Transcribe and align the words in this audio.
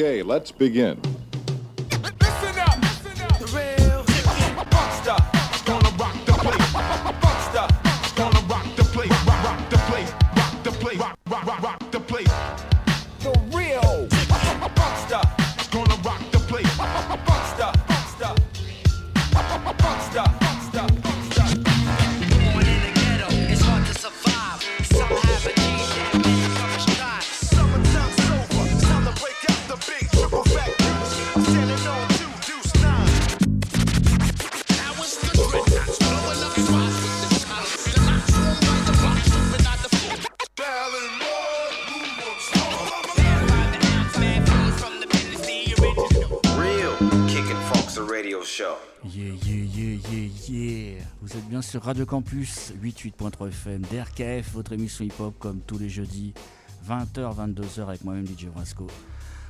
Okay, 0.00 0.22
let's 0.22 0.50
begin. 0.50 1.09
Radio 51.90 52.06
Campus 52.06 52.72
88.3 52.80 53.48
FM 53.48 53.82
DRKF, 53.82 54.52
votre 54.52 54.74
émission 54.74 55.04
hip-hop 55.04 55.34
comme 55.40 55.58
tous 55.60 55.76
les 55.76 55.88
jeudis, 55.88 56.32
20h, 56.88 57.34
22h 57.34 57.82
avec 57.82 58.04
moi-même 58.04 58.28
DJ 58.28 58.46
Brasco. 58.46 58.86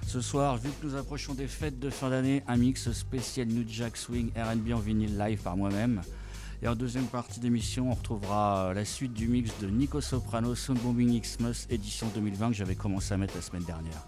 Ce 0.06 0.22
soir, 0.22 0.56
vu 0.56 0.70
que 0.70 0.86
nous 0.86 0.96
approchons 0.96 1.34
des 1.34 1.46
fêtes 1.46 1.78
de 1.78 1.90
fin 1.90 2.08
d'année, 2.08 2.42
un 2.48 2.56
mix 2.56 2.90
spécial 2.92 3.46
New 3.48 3.64
Jack 3.68 3.98
Swing 3.98 4.30
RB 4.30 4.72
en 4.72 4.78
vinyle 4.78 5.18
live 5.18 5.42
par 5.42 5.54
moi-même. 5.58 6.00
Et 6.62 6.68
en 6.68 6.74
deuxième 6.74 7.04
partie 7.04 7.40
d'émission, 7.40 7.90
on 7.90 7.94
retrouvera 7.94 8.72
la 8.72 8.86
suite 8.86 9.12
du 9.12 9.28
mix 9.28 9.50
de 9.60 9.66
Nico 9.66 10.00
Soprano, 10.00 10.54
Soundbombing 10.54 11.20
Xmas 11.20 11.66
édition 11.68 12.06
2020 12.14 12.52
que 12.52 12.54
j'avais 12.54 12.74
commencé 12.74 13.12
à 13.12 13.18
mettre 13.18 13.34
la 13.34 13.42
semaine 13.42 13.64
dernière. 13.64 14.06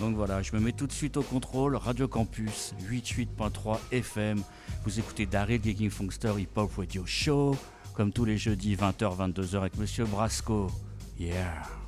Donc 0.00 0.16
voilà, 0.16 0.40
je 0.40 0.52
me 0.56 0.60
mets 0.60 0.72
tout 0.72 0.86
de 0.86 0.92
suite 0.92 1.18
au 1.18 1.22
contrôle, 1.22 1.76
Radio 1.76 2.08
Campus 2.08 2.74
88.3 2.90 3.78
FM. 3.92 4.42
Vous 4.84 4.98
écoutez 4.98 5.26
Daryl 5.26 5.62
Gigging 5.62 5.90
Funkster 5.90 6.32
Hip 6.38 6.48
Hop 6.56 6.70
Radio 6.78 7.04
Show, 7.04 7.54
comme 7.94 8.10
tous 8.10 8.24
les 8.24 8.38
jeudis 8.38 8.76
20h, 8.76 9.18
22h 9.18 9.56
avec 9.58 9.76
Monsieur 9.76 10.06
Brasco. 10.06 10.70
Yeah! 11.18 11.79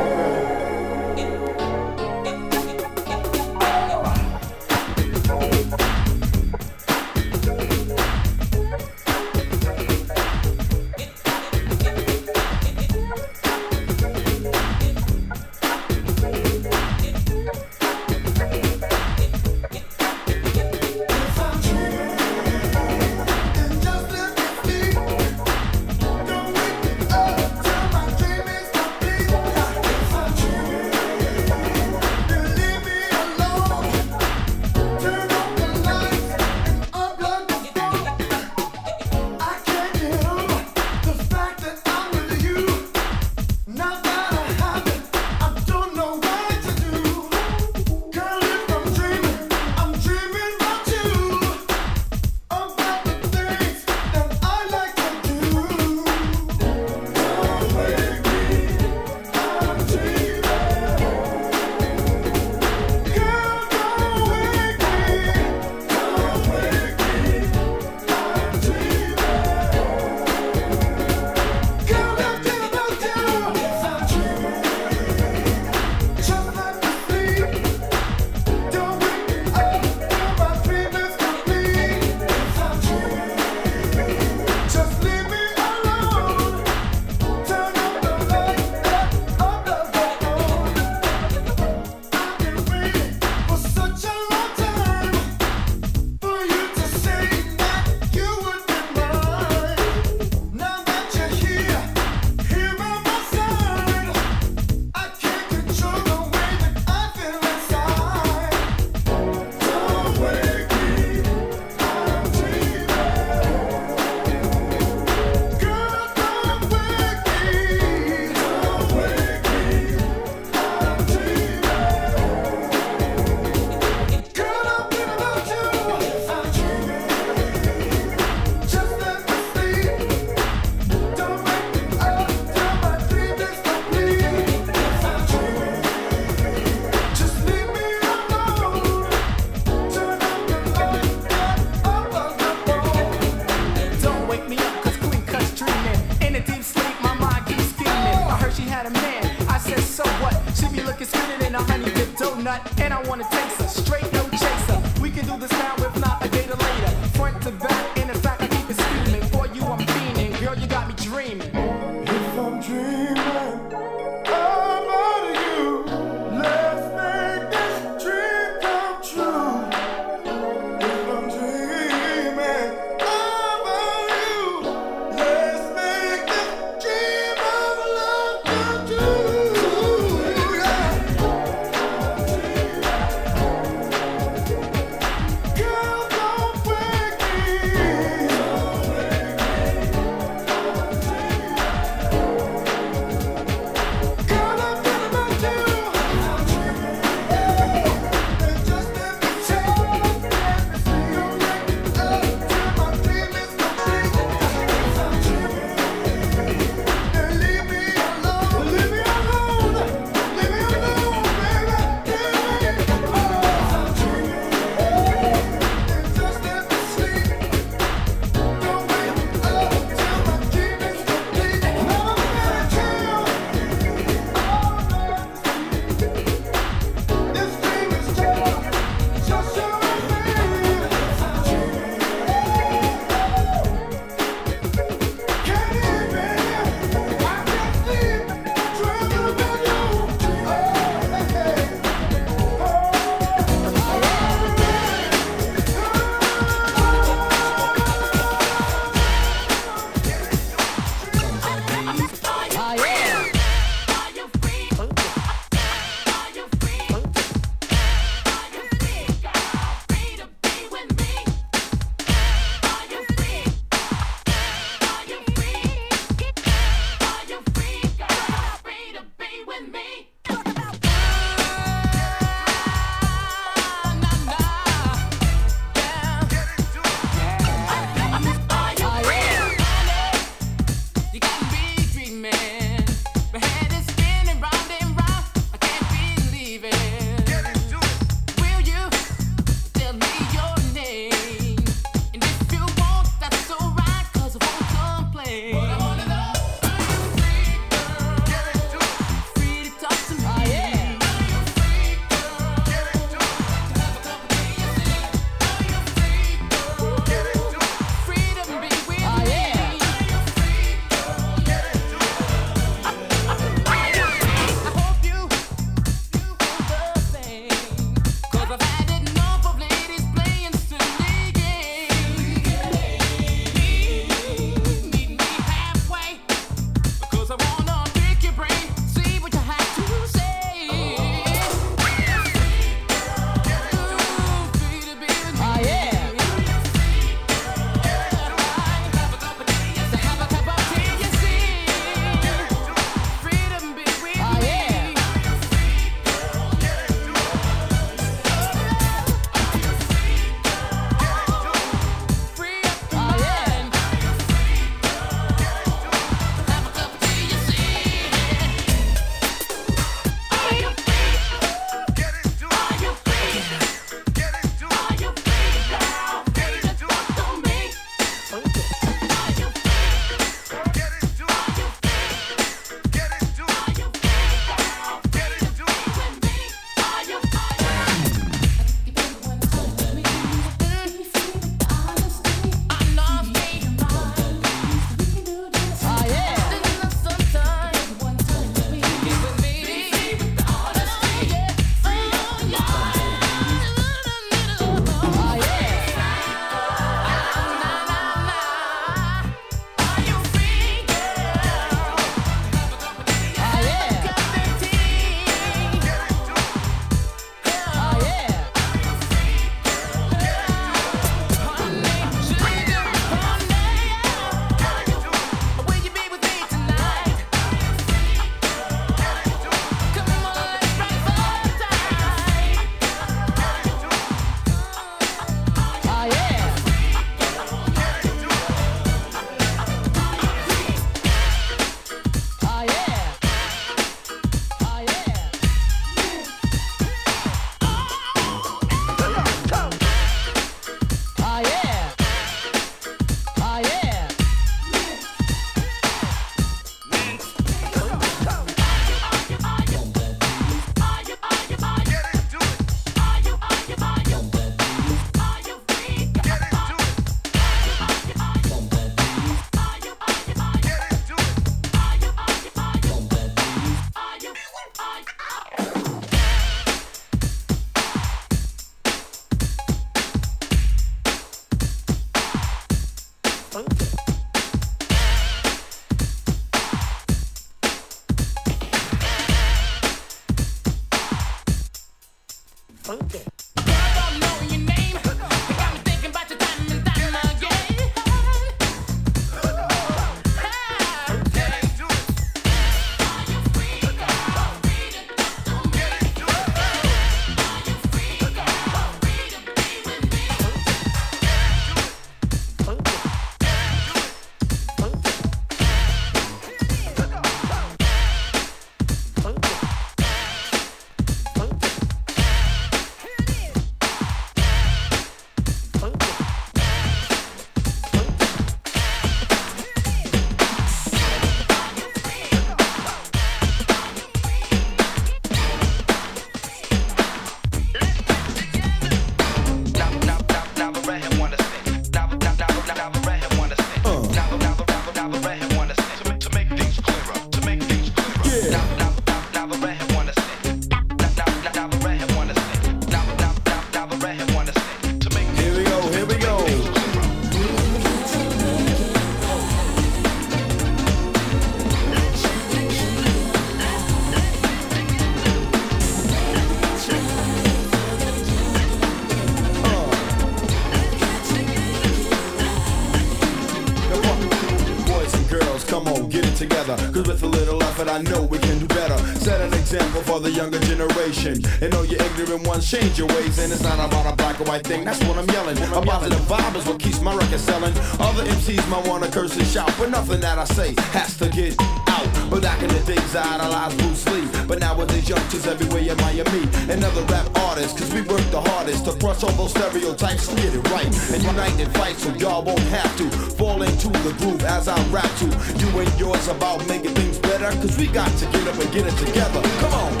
And 571.61 571.73
all 571.75 571.85
your 571.85 572.01
ignorant 572.01 572.47
ones 572.47 572.69
change 572.69 572.97
your 572.97 573.07
ways. 573.07 573.37
And 573.37 573.51
it's 573.53 573.61
not 573.61 573.79
about 573.79 574.11
a 574.11 574.15
black 574.15 574.39
or 574.41 574.45
white 574.45 574.65
thing, 574.65 574.83
that's 574.83 575.03
what 575.05 575.17
I'm 575.17 575.27
yelling. 575.29 575.57
A 575.57 575.81
positive 575.81 576.19
vibe 576.21 576.55
is 576.55 576.65
what 576.65 576.79
keeps 576.79 577.01
my 577.01 577.15
record 577.15 577.39
selling. 577.39 577.73
Other 577.99 578.23
MCs 578.25 578.67
might 578.69 578.87
wanna 578.87 579.09
curse 579.09 579.35
and 579.37 579.45
shout, 579.45 579.71
but 579.77 579.89
nothing 579.89 580.19
that 580.21 580.39
I 580.39 580.45
say 580.45 580.73
has 580.91 581.17
to 581.17 581.29
get 581.29 581.55
out. 581.87 582.07
But 582.29 582.41
back 582.41 582.61
in 582.61 582.69
the 582.69 582.79
days, 582.79 583.15
I 583.15 583.35
idolized 583.35 583.77
Bruce 583.77 584.05
Lee. 584.09 584.27
But 584.47 584.59
now 584.59 584.73
nowadays, 584.73 585.07
youngsters 585.07 585.47
everywhere 585.47 585.81
in 585.81 585.97
Miami. 585.97 586.43
And 586.71 586.83
other 586.83 587.03
rap 587.03 587.27
artists, 587.35 587.79
cause 587.79 587.93
we 587.93 588.01
work 588.01 588.25
the 588.31 588.41
hardest 588.41 588.85
to 588.85 588.93
crush 588.97 589.23
all 589.23 589.31
those 589.33 589.51
stereotypes 589.51 590.27
and 590.29 590.37
get 590.37 590.53
it 590.53 590.67
right. 590.69 590.91
And 591.13 591.23
unite 591.23 591.59
and 591.59 591.71
fight 591.75 591.97
so 591.97 592.09
y'all 592.15 592.43
won't 592.43 592.59
have 592.73 592.95
to 592.97 593.09
fall 593.37 593.61
into 593.61 593.89
the 593.89 594.13
groove 594.19 594.43
as 594.43 594.67
I 594.67 594.77
rap 594.89 595.11
to. 595.19 595.25
You 595.59 595.79
and 595.79 595.99
yours 595.99 596.27
about 596.27 596.67
making 596.67 596.95
things 596.95 597.19
better, 597.19 597.51
cause 597.61 597.77
we 597.77 597.87
got 597.87 598.09
to 598.17 598.25
get 598.25 598.47
up 598.47 598.59
and 598.59 598.71
get 598.71 598.87
it 598.87 598.97
together. 599.05 599.41
Come 599.59 599.73
on. 599.73 600.00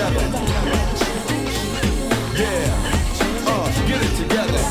Together. 0.00 0.20
Yeah, 2.34 2.72
uh, 3.46 3.86
get 3.86 4.00
it 4.02 4.16
together. 4.16 4.62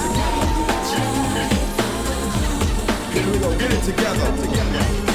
Here 3.13 3.31
we 3.31 3.37
go, 3.37 3.57
get 3.59 3.71
it 3.71 3.83
together. 3.83 4.25
Come 4.25 5.08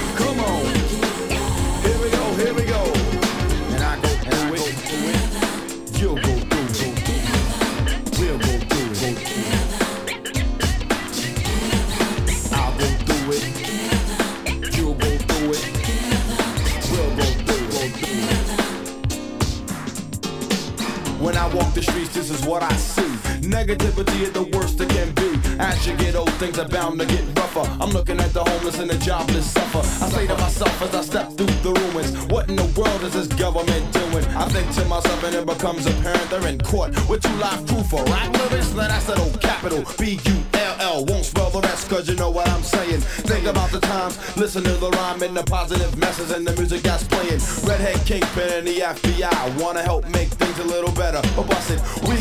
Negativity 23.74 24.20
is 24.22 24.30
the 24.30 24.44
worst 24.56 24.80
it 24.80 24.88
can 24.88 25.10
be. 25.14 25.34
As 25.58 25.84
you 25.84 25.96
get 25.96 26.14
old, 26.14 26.32
things 26.34 26.60
are 26.60 26.68
bound 26.68 27.00
to 27.00 27.06
get 27.06 27.24
rougher. 27.36 27.66
I'm 27.82 27.90
looking 27.90 28.20
at 28.20 28.32
the 28.32 28.44
homeless 28.44 28.78
and 28.78 28.88
the 28.88 28.96
jobless 28.98 29.50
suffer. 29.50 29.78
I 29.78 30.08
say 30.10 30.26
to 30.28 30.36
myself 30.36 30.82
as 30.82 30.94
I 30.94 31.02
step 31.02 31.32
through 31.32 31.54
the 31.66 31.72
ruins, 31.72 32.14
what 32.26 32.48
in 32.48 32.54
the 32.54 32.70
world 32.78 33.02
is 33.02 33.14
this 33.14 33.26
government 33.26 33.92
doing? 33.92 34.24
I 34.36 34.48
think 34.50 34.72
to 34.76 34.84
myself 34.84 35.24
and 35.24 35.34
it 35.34 35.46
becomes 35.46 35.86
apparent 35.86 36.30
they're 36.30 36.46
in 36.46 36.60
court 36.60 36.90
with 37.08 37.22
two 37.22 37.34
live 37.34 37.66
proof 37.66 37.86
for 37.88 38.04
rap 38.04 38.32
lyrics. 38.38 38.72
Now 38.74 38.86
that's 38.86 39.06
that 39.06 39.18
old 39.18 39.40
capital 39.40 39.82
B-U-L-L. 39.98 41.06
Won't 41.06 41.24
spell 41.24 41.50
the 41.50 41.60
rest 41.60 41.90
cause 41.90 42.08
you 42.08 42.14
know 42.14 42.30
what 42.30 42.48
I'm 42.50 42.62
saying. 42.62 43.00
Think 43.26 43.46
about 43.46 43.72
the 43.72 43.80
times, 43.80 44.14
listen 44.36 44.62
to 44.62 44.74
the 44.74 44.90
rhyme 44.90 45.22
and 45.22 45.36
the 45.36 45.42
positive 45.42 45.98
message 45.98 46.30
and 46.30 46.46
the 46.46 46.54
music 46.54 46.82
that's 46.82 47.02
playing. 47.04 47.40
Redhead 47.66 48.06
Kingpin 48.06 48.52
and 48.58 48.66
the 48.68 48.78
FBI 48.94 49.60
wanna 49.60 49.82
help 49.82 50.08
make 50.10 50.28
things 50.28 50.58
a 50.60 50.64
little 50.64 50.92
better. 50.92 51.20
But 51.34 51.48
bust 51.48 51.70
it, 51.70 51.80
we 52.08 52.14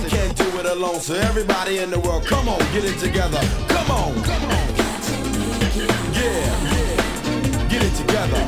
alone. 0.83 0.99
So 0.99 1.15
everybody 1.15 1.79
in 1.79 1.89
the 1.89 1.99
world, 1.99 2.25
come 2.25 2.49
on, 2.49 2.59
get 2.73 2.83
it 2.83 2.99
together. 2.99 3.39
Come 3.67 3.91
on, 3.91 4.13
come 4.23 4.43
on. 4.43 4.67
Yeah, 6.13 6.49
get 7.69 7.83
it 7.83 7.95
together. 7.95 8.41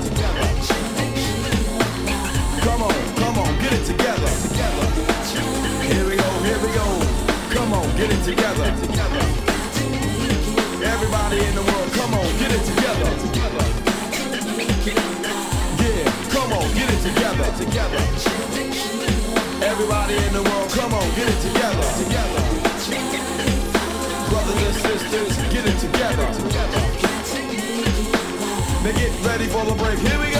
Come 2.65 2.82
on, 2.84 3.15
come 3.15 3.38
on, 3.39 3.51
get 3.63 3.74
it 3.74 3.86
together. 3.86 4.32
Here 5.92 6.06
we 6.10 6.15
go, 6.15 6.30
here 6.48 6.60
we 6.60 6.70
go. 6.80 6.88
Come 7.56 7.74
on, 7.74 7.88
get 7.98 8.12
it 8.12 8.24
together. 8.24 8.65
Everybody 10.94 11.39
in 11.39 11.56
the 11.56 11.63
world, 11.63 11.89
come 11.94 12.13
on, 12.13 12.27
get 12.39 12.51
it 12.51 12.63
together. 12.72 13.10
Yeah, 15.82 16.06
come 16.36 16.54
on, 16.54 16.74
get 16.74 16.89
it 16.92 17.01
together. 17.01 18.75
Everybody 19.65 20.15
in 20.15 20.34
the 20.34 20.43
world, 20.43 20.69
come 20.72 20.93
on, 20.93 21.10
get 21.15 21.27
it 21.27 21.41
together. 21.41 21.81
Brothers 24.29 24.62
and 24.62 24.75
sisters, 24.86 25.38
get 25.51 25.65
it 25.65 25.77
together. 25.79 26.27
Now 28.84 28.91
get 28.91 29.12
ready 29.25 29.48
for 29.48 29.65
the 29.65 29.74
break. 29.74 29.98
Here 29.98 30.19
we 30.19 30.31
go. 30.31 30.35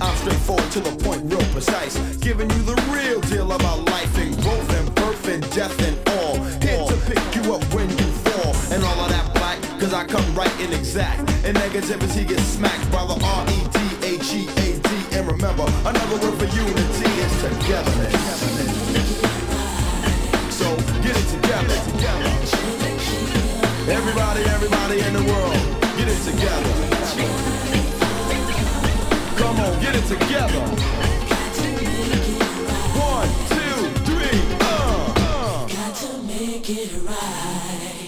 I'm 0.00 0.16
straightforward 0.16 0.70
to 0.72 0.80
the 0.80 0.90
point, 1.04 1.22
real 1.30 1.42
precise. 1.52 1.96
Giving 2.16 2.50
you 2.50 2.62
the 2.62 2.74
real 2.90 3.20
deal 3.22 3.52
about 3.52 3.84
life 3.86 4.18
and 4.18 4.36
growth 4.42 4.70
and 4.74 4.94
birth 4.96 5.28
and 5.28 5.42
death 5.54 5.78
and 5.80 5.96
all. 6.18 6.36
Here 6.60 6.84
to 6.84 6.96
pick 7.06 7.22
you 7.36 7.54
up 7.54 7.62
when 7.72 7.88
you 7.88 8.06
fall. 8.26 8.54
And 8.72 8.82
all 8.82 8.98
of 9.00 9.08
that 9.10 9.32
black, 9.34 9.60
cause 9.78 9.94
I 9.94 10.04
come 10.04 10.34
right 10.34 10.52
in 10.60 10.72
exact. 10.72 11.20
And 11.44 11.56
negativity 11.56 12.26
gets 12.26 12.42
smacked 12.42 12.90
by 12.90 13.06
the 13.06 13.14
R-E-D-H-E-A-D. 13.24 15.16
And 15.16 15.26
remember, 15.26 15.64
another 15.86 16.16
word 16.18 16.34
for 16.34 16.46
unity 16.46 17.10
is 17.22 17.32
togetherness. 17.40 18.14
So 20.50 20.76
get 21.02 21.16
it 21.16 21.28
together. 21.30 22.85
Everybody, 23.88 24.40
everybody 24.42 25.00
in 25.00 25.12
the 25.12 25.22
world, 25.22 25.54
get 25.96 26.08
it 26.08 26.20
together. 26.24 26.72
Come 29.36 29.60
on, 29.60 29.80
get 29.80 29.94
it 29.94 30.04
together. 30.08 30.60
One, 32.98 33.28
two, 33.48 33.76
three, 34.04 34.40
uh, 34.60 35.14
uh. 35.16 35.68
Got 35.68 35.94
to 35.94 36.18
make 36.24 36.68
it 36.68 36.92
right. 37.06 38.05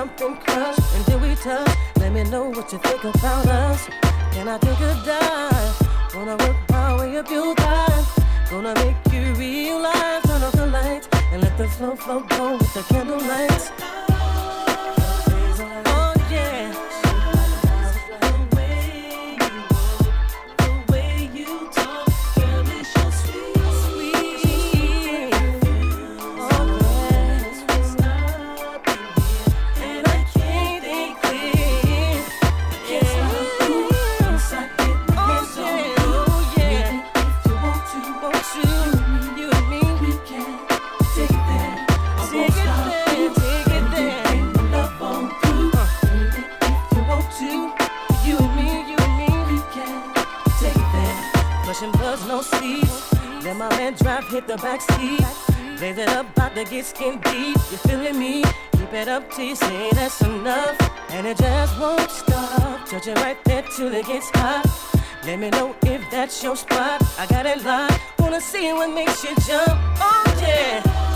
something 0.00 0.49
Pushing 51.70 51.92
buzz, 51.92 52.26
no 52.26 52.42
seats. 52.42 53.14
Let 53.44 53.56
my 53.56 53.68
man 53.76 53.92
drive, 53.92 54.26
hit 54.26 54.48
the 54.48 54.56
back 54.56 54.80
seat. 54.80 55.24
Blaze 55.78 55.98
it 55.98 56.08
up, 56.08 56.28
about 56.36 56.56
to 56.56 56.64
get 56.64 56.84
skin 56.84 57.20
deep. 57.20 57.54
You 57.70 57.78
feeling 57.86 58.18
me? 58.18 58.42
Keep 58.72 58.92
it 58.92 59.06
up 59.06 59.30
till 59.30 59.44
you 59.44 59.54
say 59.54 59.88
that's 59.92 60.20
enough. 60.20 60.76
And 61.10 61.28
it 61.28 61.36
just 61.36 61.78
won't 61.78 62.10
stop. 62.10 62.88
Touch 62.88 63.06
it 63.06 63.16
right 63.18 63.36
there 63.44 63.62
till 63.62 63.94
it 63.94 64.04
gets 64.04 64.30
hot. 64.30 64.66
Let 65.24 65.38
me 65.38 65.50
know 65.50 65.76
if 65.82 66.02
that's 66.10 66.42
your 66.42 66.56
spot. 66.56 67.04
I 67.16 67.26
got 67.26 67.46
it 67.46 67.62
locked. 67.62 68.00
Wanna 68.18 68.40
see 68.40 68.72
what 68.72 68.92
makes 68.92 69.22
you 69.22 69.36
jump. 69.46 69.78
Oh 70.00 70.38
yeah. 70.40 71.09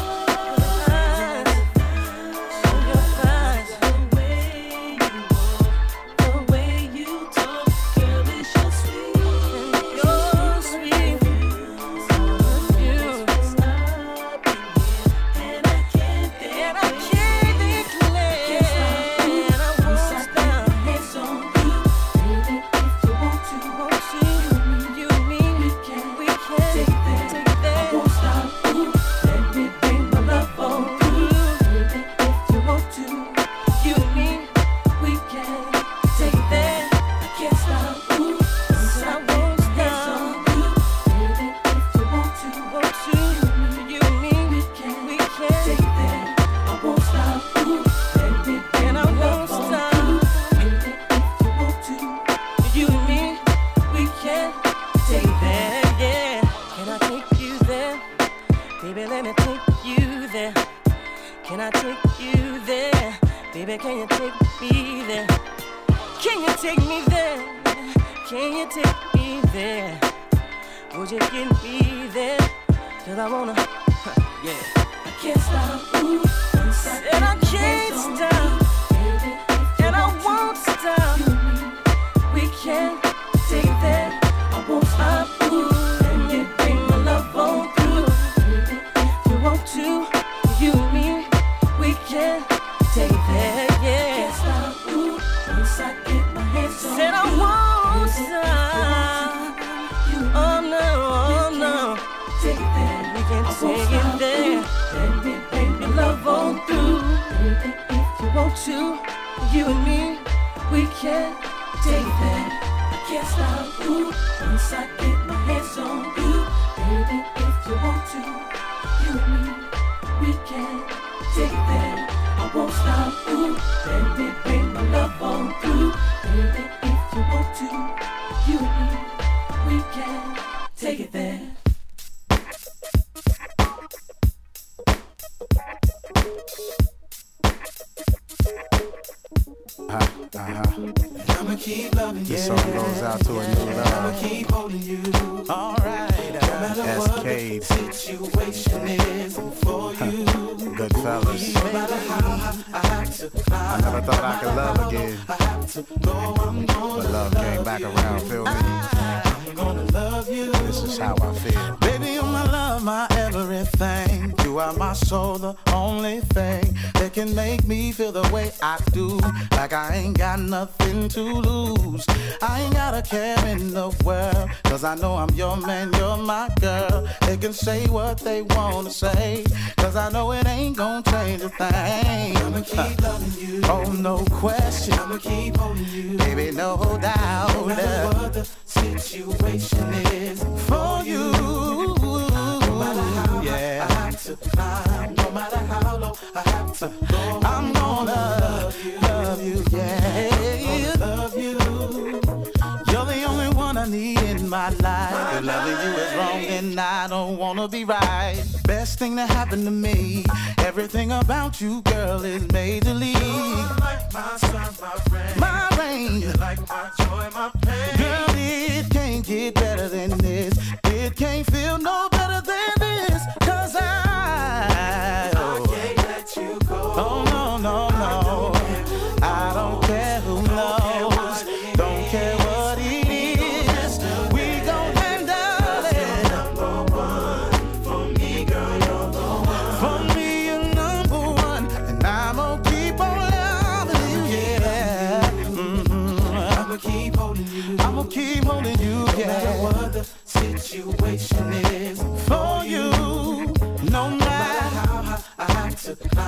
my 204.65 204.77
life. 204.79 205.44
Loving 205.44 205.73
you 205.73 205.96
is 205.98 206.15
wrong, 206.15 206.44
and 206.46 206.81
I 206.81 207.06
don't 207.08 207.37
wanna 207.37 207.69
be 207.69 207.85
right. 207.85 208.42
Best 208.65 208.98
thing 208.98 209.17
that 209.17 209.29
happened 209.29 209.65
to 209.65 209.71
me. 209.71 210.25
Everything 210.58 211.12
about 211.12 211.60
you, 211.60 211.83
girl, 211.83 212.25
is 212.25 212.42
majorly. 212.46 213.12
You're 213.12 213.79
like 213.88 214.12
my 214.12 214.37
sun, 214.38 214.75
my 214.81 214.96
rain. 215.12 215.38
My 215.38 215.69
rain. 215.79 216.21
You're 216.23 216.33
like 216.35 216.60
my 216.69 216.90
joy, 216.98 217.27
my 217.35 217.50
pain. 217.62 217.96
Girl, 217.98 218.35
it 218.37 218.90
can't 218.90 219.25
get 219.27 219.54
better 219.54 219.88
than 219.88 220.10
this. 220.19 220.54
It 220.85 221.17
can't 221.17 221.46
feel 221.50 221.79
no 221.79 222.08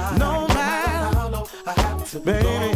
I'll 0.08 0.18
go. 2.24 2.75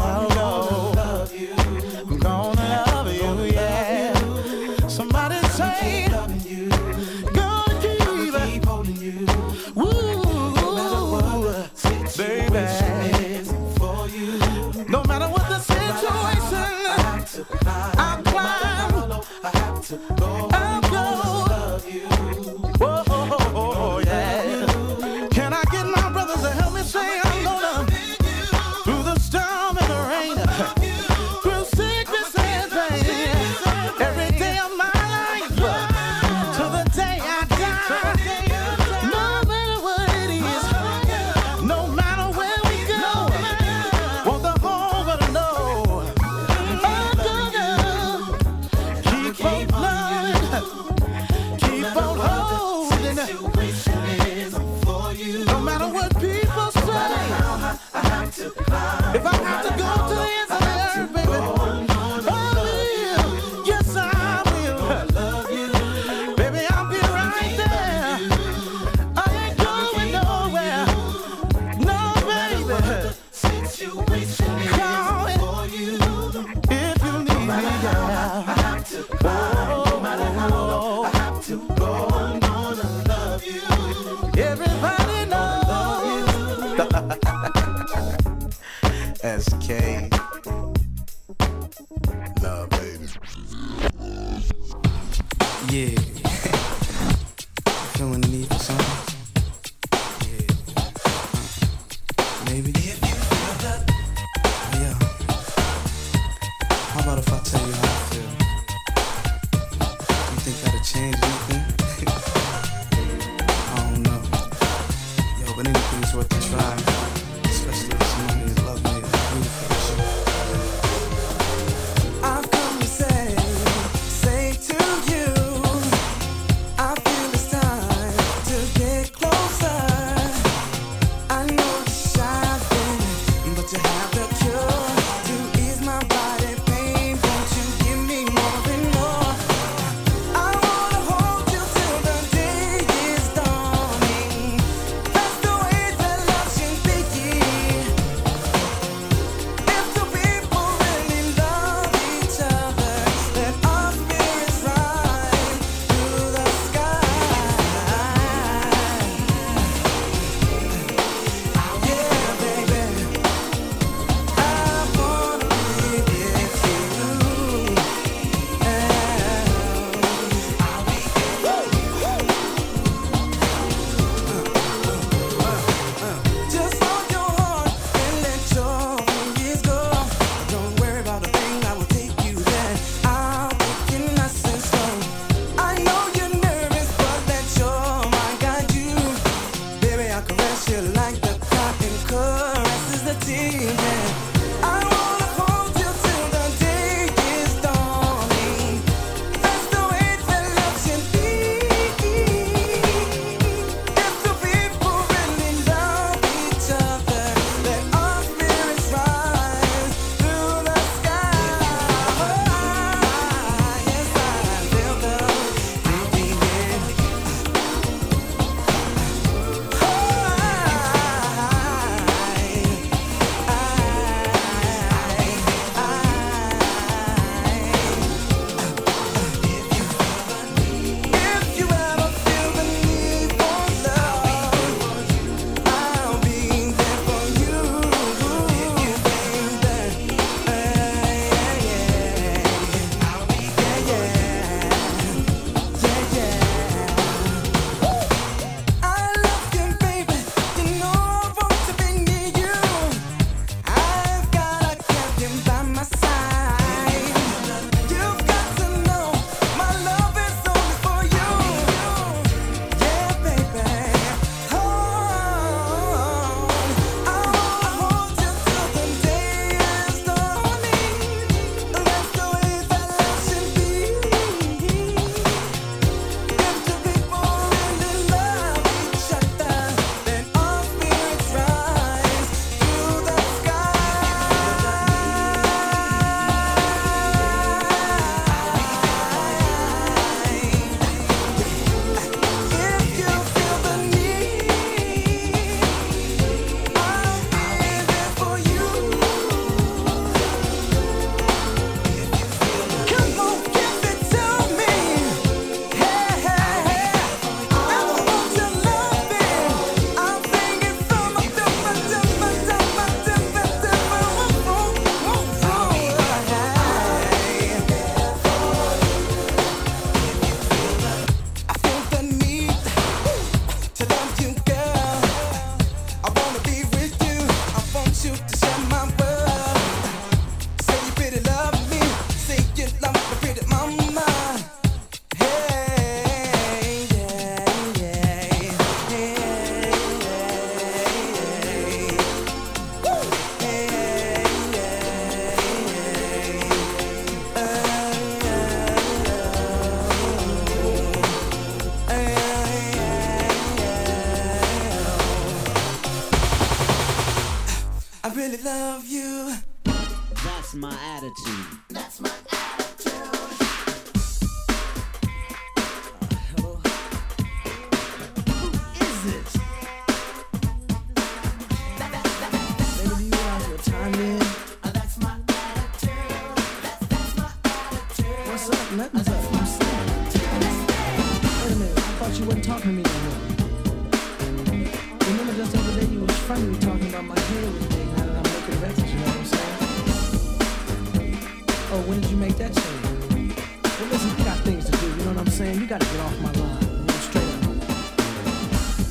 man, 395.51 395.61
you 395.61 395.67
gotta 395.67 395.85
get 395.85 396.01
off 396.01 396.21
my 396.21 396.33
line. 396.33 396.89
straight 397.07 397.25
up. 397.43 397.55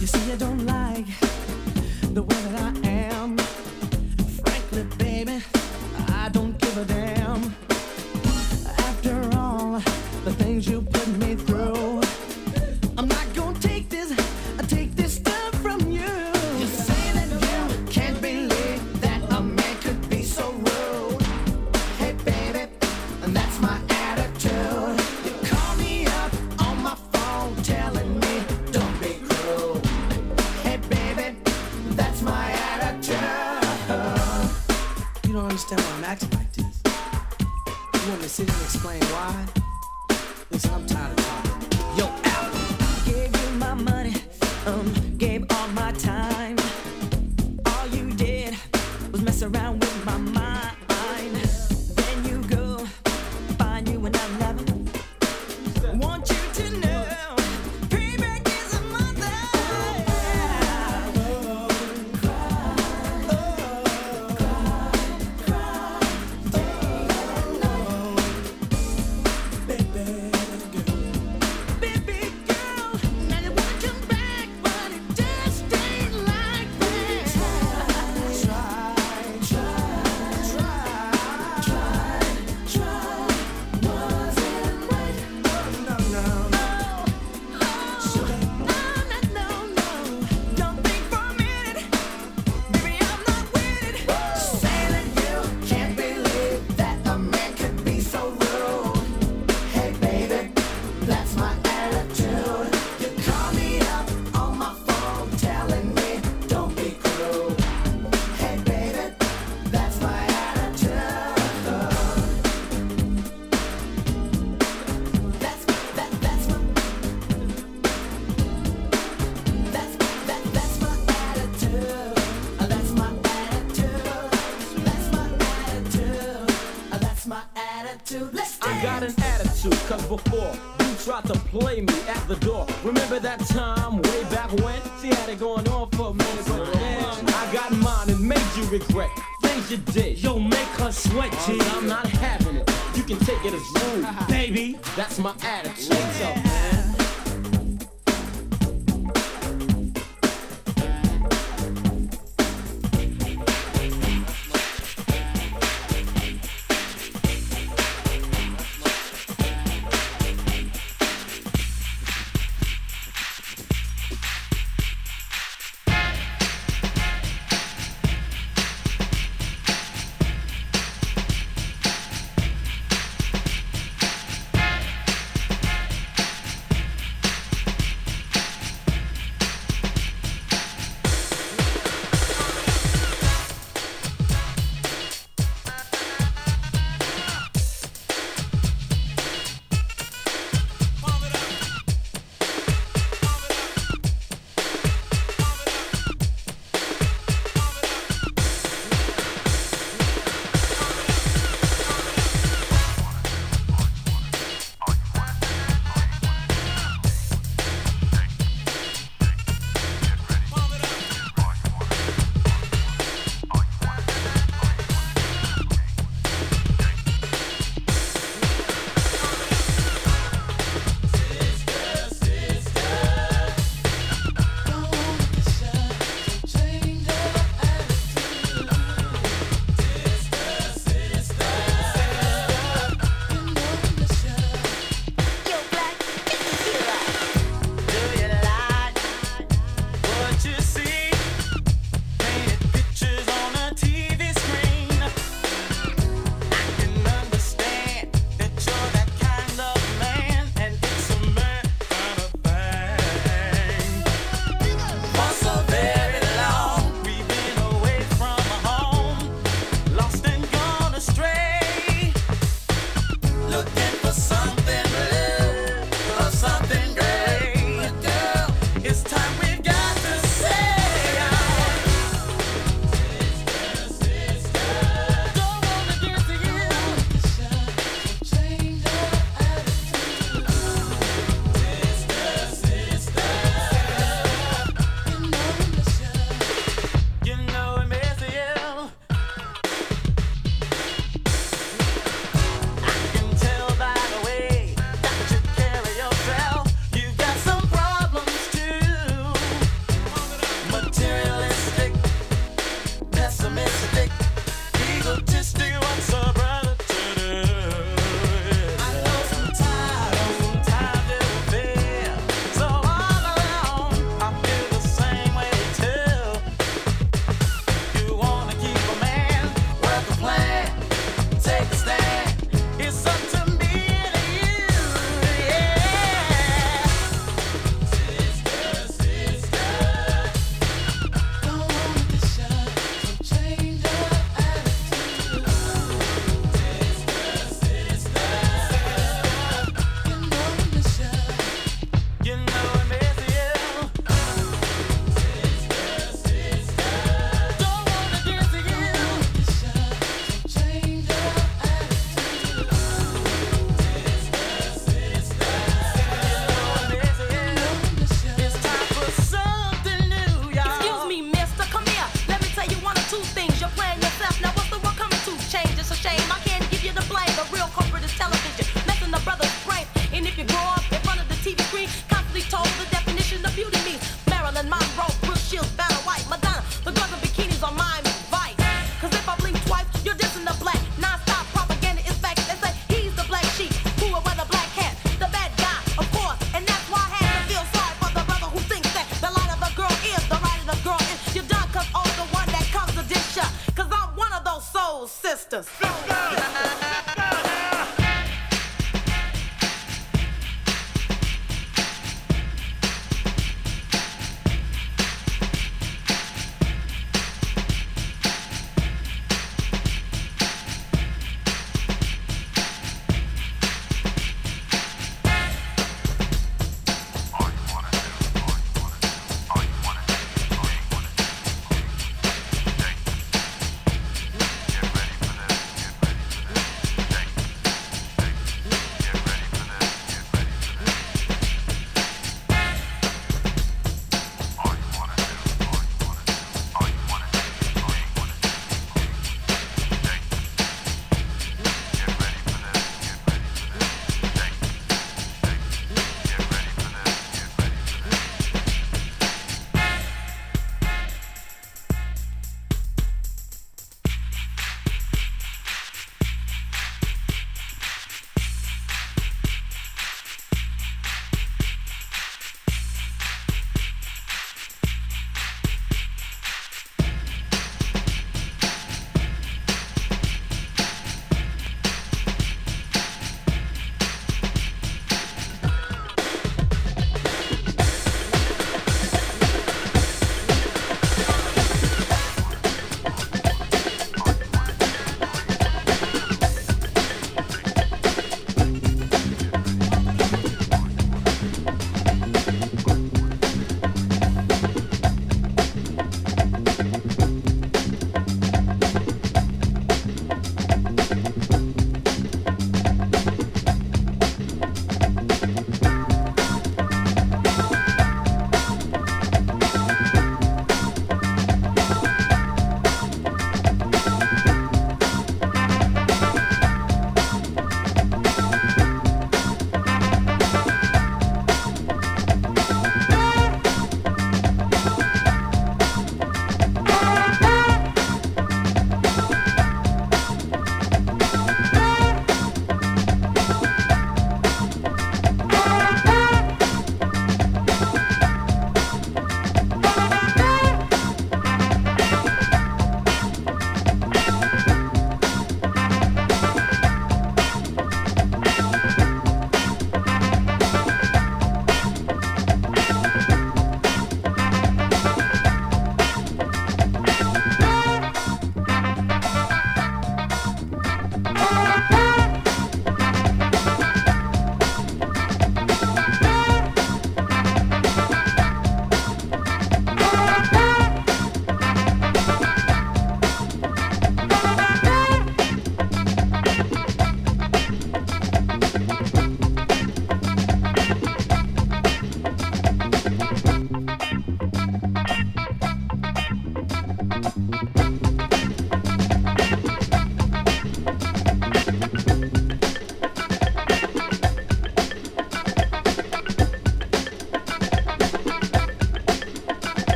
you 0.00 0.06
see, 0.06 0.32
I 0.32 0.36
don't 0.36 0.66
like 0.66 1.06
the 2.14 2.22
way 2.22 2.36
that 2.44 2.54
I 2.54 2.57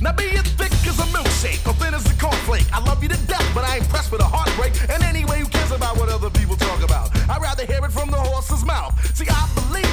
Now 0.00 0.12
be 0.12 0.30
as 0.38 0.46
thick 0.54 0.70
as 0.86 0.98
a 1.00 1.08
milkshake 1.10 1.66
or 1.66 1.74
thin 1.74 1.92
as 1.92 2.06
a 2.06 2.14
cornflake. 2.14 2.70
I 2.72 2.78
love 2.80 3.02
you 3.02 3.08
to 3.08 3.18
death, 3.26 3.46
but 3.52 3.64
I 3.64 3.76
ain't 3.76 3.88
pressed 3.88 4.12
with 4.12 4.20
a 4.20 4.24
heartbreak. 4.24 4.72
And 4.88 5.02
anyway, 5.02 5.40
who 5.40 5.46
cares 5.46 5.72
about 5.72 5.96
what 5.96 6.08
other 6.08 6.30
people 6.30 6.56
talk 6.56 6.82
about? 6.84 7.10
I'd 7.28 7.42
rather 7.42 7.66
hear 7.66 7.84
it 7.84 7.90
from 7.90 8.10
the 8.10 8.16
horse's 8.16 8.64
mouth. 8.64 8.94
See, 9.16 9.26
I 9.28 9.48
believe 9.54 9.87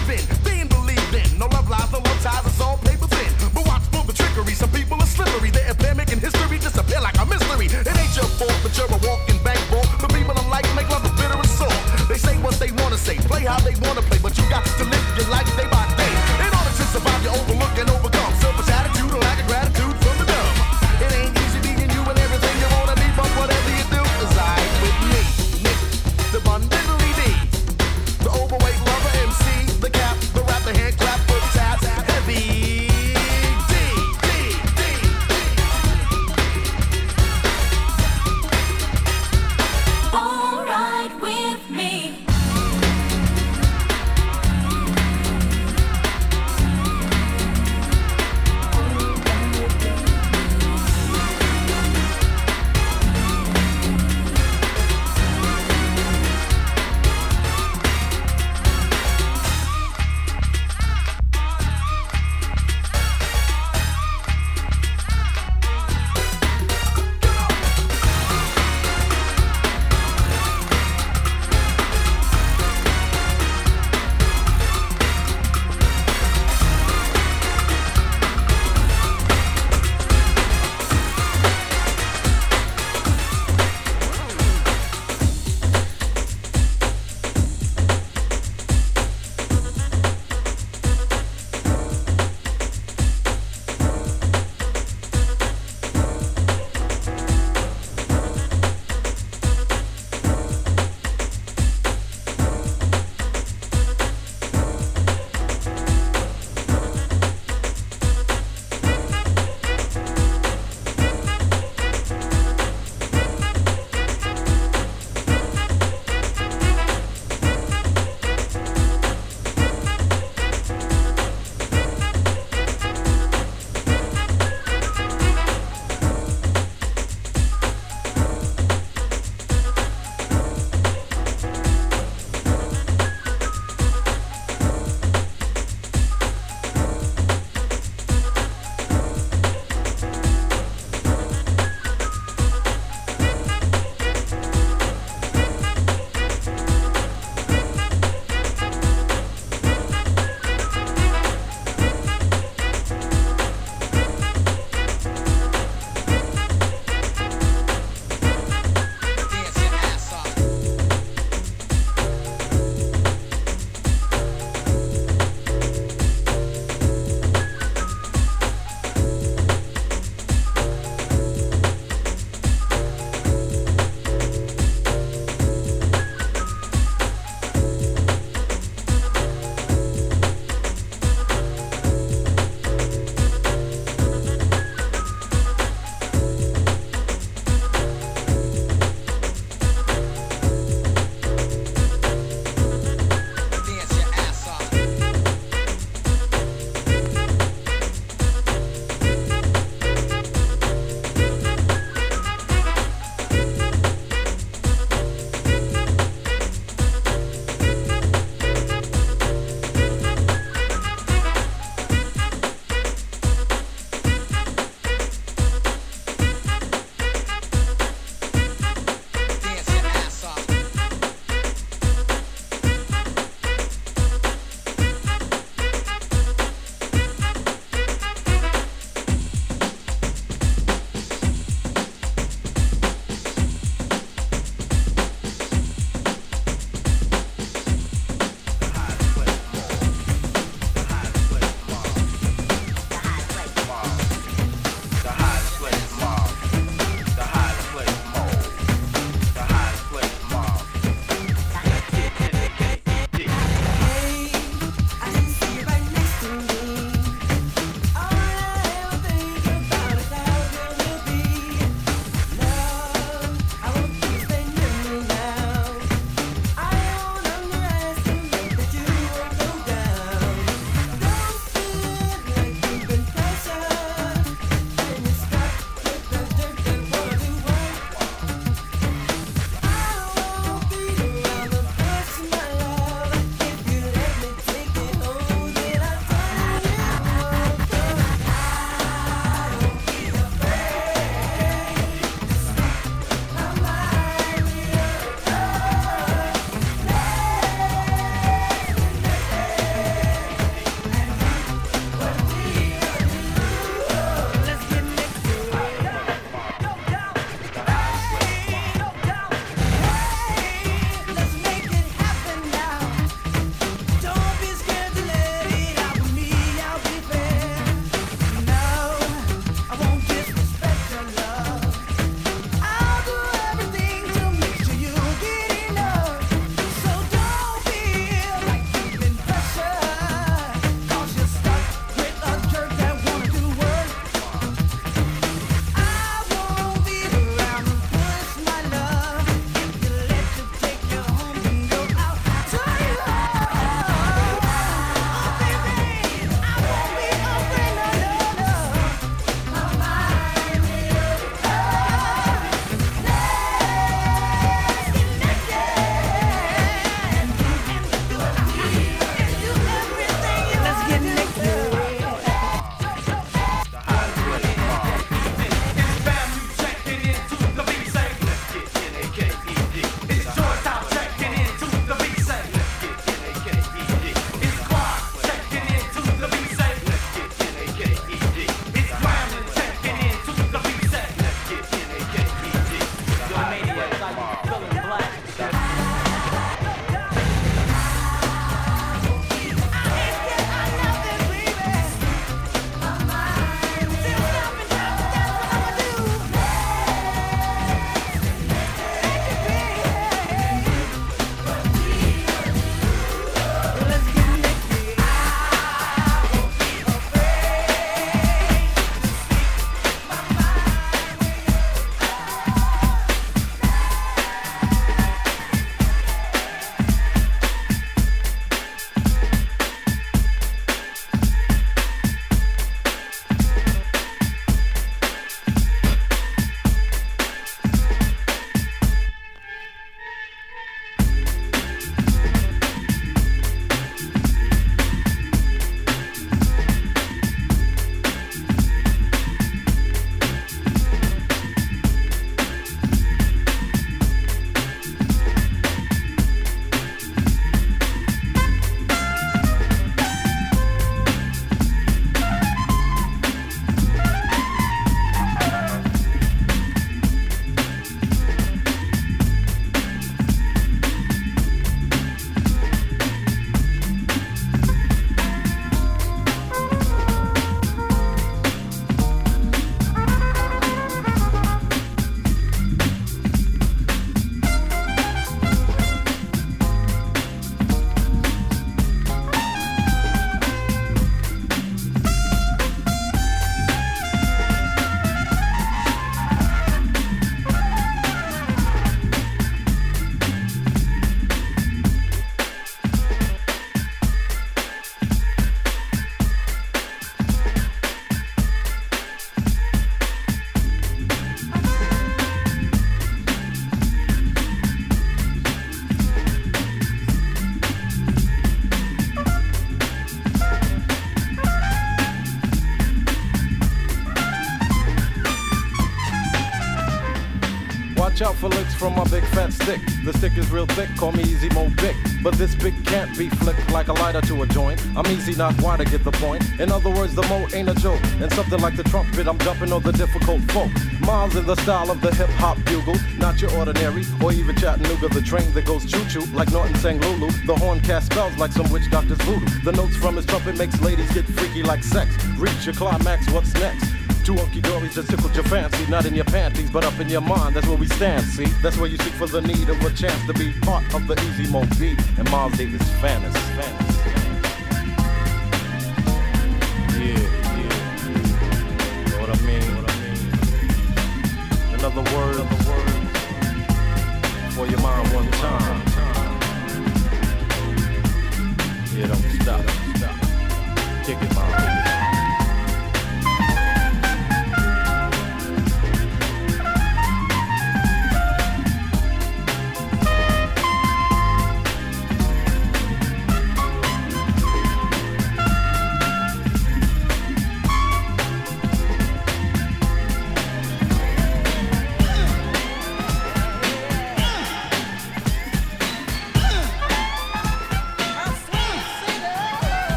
real 520.56 520.65
thick, 520.68 520.90
call 520.95 521.11
me 521.11 521.22
Easy 521.23 521.49
Mo 521.49 521.69
Bee. 521.82 521.91
But 522.23 522.36
this 522.36 522.56
big 522.56 522.73
can't 522.86 523.15
be 523.18 523.30
flicked 523.30 523.69
like 523.72 523.90
a 523.90 523.94
lighter 523.94 524.22
to 524.22 524.44
a 524.44 524.48
joint. 524.48 524.82
I'm 524.95 525.06
easy, 525.07 525.36
not 525.36 525.60
wide 525.61 525.80
to 525.80 525.86
get 525.86 526.03
the 526.06 526.14
point. 526.14 526.44
In 526.61 526.72
other 526.72 526.90
words, 526.90 527.14
the 527.14 527.23
mo 527.23 527.45
ain't 527.53 527.69
a 527.69 527.76
joke. 527.76 528.02
And 528.22 528.32
something 528.32 528.60
like 528.61 528.77
the 528.77 528.84
trumpet, 528.84 529.27
I'm 529.27 529.38
jumping 529.40 529.73
on 529.73 529.84
the 529.84 529.91
difficult 529.91 530.41
folk. 530.52 530.72
Miles 531.02 531.36
in 531.36 531.45
the 531.45 531.57
style 531.57 531.91
of 531.91 531.99
the 531.99 532.15
hip 532.15 532.30
hop 532.41 532.57
bugle, 532.64 532.95
not 533.18 533.41
your 533.41 533.52
ordinary, 533.57 534.06
or 534.23 534.32
even 534.32 534.56
Chattanooga, 534.56 535.10
the 535.10 535.22
train 535.22 535.52
that 535.53 535.65
goes 535.65 535.86
choo 535.86 536.03
choo, 536.07 536.26
like 536.34 536.49
Norton 536.52 536.76
sang 536.76 537.02
Lulu. 537.02 537.30
The 537.45 537.56
horn 537.56 537.82
cast 537.82 538.14
spells 538.14 538.38
like 538.38 538.53
some 538.53 538.72
witch 538.72 538.90
doctor's 538.90 539.22
voodoo. 539.22 539.45
The 539.65 539.73
notes 539.73 539.98
from 539.98 540.15
his 540.15 540.26
trumpet 540.26 540.57
makes 540.57 540.80
ladies 540.82 541.11
get 541.14 541.26
freaky 541.26 541.64
like 541.64 541.84
sex. 541.84 542.10
Reach 542.38 542.65
your 542.65 542.76
climax, 542.76 543.30
what's 543.30 543.53
next? 543.56 543.94
Two 544.26 544.34
hunky 544.34 544.60
dories 544.60 544.95
that 544.95 545.07
tickled 545.07 545.35
your 545.35 545.43
fancy, 545.43 545.85
not 545.85 546.07
in 546.07 546.15
your 546.15 546.26
panties, 546.26 546.72
but 546.72 546.84
up 546.84 546.99
in 546.99 547.07
your 547.07 547.22
mind. 547.22 547.56
That's 547.56 547.68
where 547.68 547.77
we 547.77 547.85
stand, 547.85 548.26
see? 548.26 548.45
That's 548.64 548.76
where 548.76 548.89
you 548.89 548.97
seek 548.97 549.14
for 549.14 549.27
the 549.27 549.39
need 549.39 549.69
of 549.69 549.80
a 549.85 549.91
chance 549.91 550.26
to 550.26 550.34
be 550.34 550.52
part 550.61 550.84
of 550.95 551.06
the 551.06 551.14
Easy 551.30 551.52
Mo 551.52 551.64
beat 551.80 551.99
and 552.18 552.27
Miles 552.31 552.57
Davis 552.57 552.81
fantasy. 552.99 553.39
fantasy. 553.39 553.85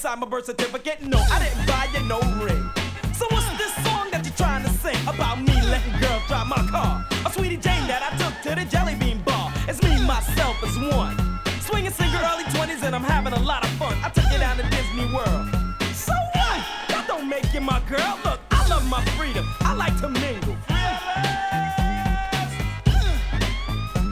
sign 0.00 0.20
my 0.20 0.26
birth 0.26 0.46
certificate. 0.46 1.02
No, 1.02 1.18
I 1.18 1.44
didn't 1.44 1.66
buy 1.66 1.86
you 1.92 2.00
no 2.06 2.20
ring. 2.44 2.70
So 3.14 3.26
what's 3.30 3.48
this 3.58 3.72
song 3.84 4.10
that 4.10 4.24
you're 4.24 4.34
trying 4.34 4.64
to 4.64 4.70
sing 4.70 4.96
about 5.06 5.40
me 5.40 5.54
letting 5.68 5.92
girls 6.00 6.22
drive 6.28 6.46
my 6.46 6.64
car? 6.70 7.04
A 7.26 7.32
sweetie 7.32 7.56
Jane 7.56 7.86
that 7.86 8.02
I 8.02 8.16
took 8.16 8.34
to 8.42 8.54
the 8.54 8.64
jelly 8.70 8.94
bean 8.94 9.22
bar. 9.22 9.52
It's 9.68 9.82
me, 9.82 10.04
myself, 10.06 10.62
as 10.62 10.78
one. 10.78 11.16
Swinging 11.60 11.92
single 11.92 12.20
early 12.20 12.44
20s 12.44 12.82
and 12.82 12.94
I'm 12.94 13.04
having 13.04 13.32
a 13.32 13.40
lot 13.40 13.64
of 13.64 13.70
fun. 13.72 13.96
I 14.02 14.08
took 14.08 14.24
you 14.32 14.38
down 14.38 14.56
to 14.56 14.62
Disney 14.70 15.06
World. 15.14 15.48
So 15.94 16.14
what? 16.34 16.60
That 16.88 17.04
don't 17.06 17.28
make 17.28 17.52
you 17.52 17.60
my 17.60 17.80
girl. 17.88 18.18
Look, 18.24 18.40
I 18.50 18.66
love 18.68 18.88
my 18.88 19.04
freedom. 19.16 19.46
I 19.60 19.74
like 19.74 19.96
to 20.00 20.08
mingle. 20.08 20.56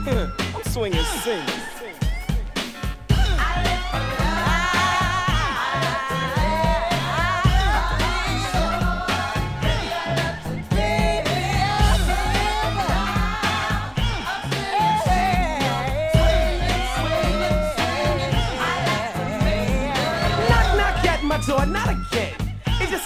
I'm 0.55 0.63
swinging 0.63 1.03
single. 1.23 1.53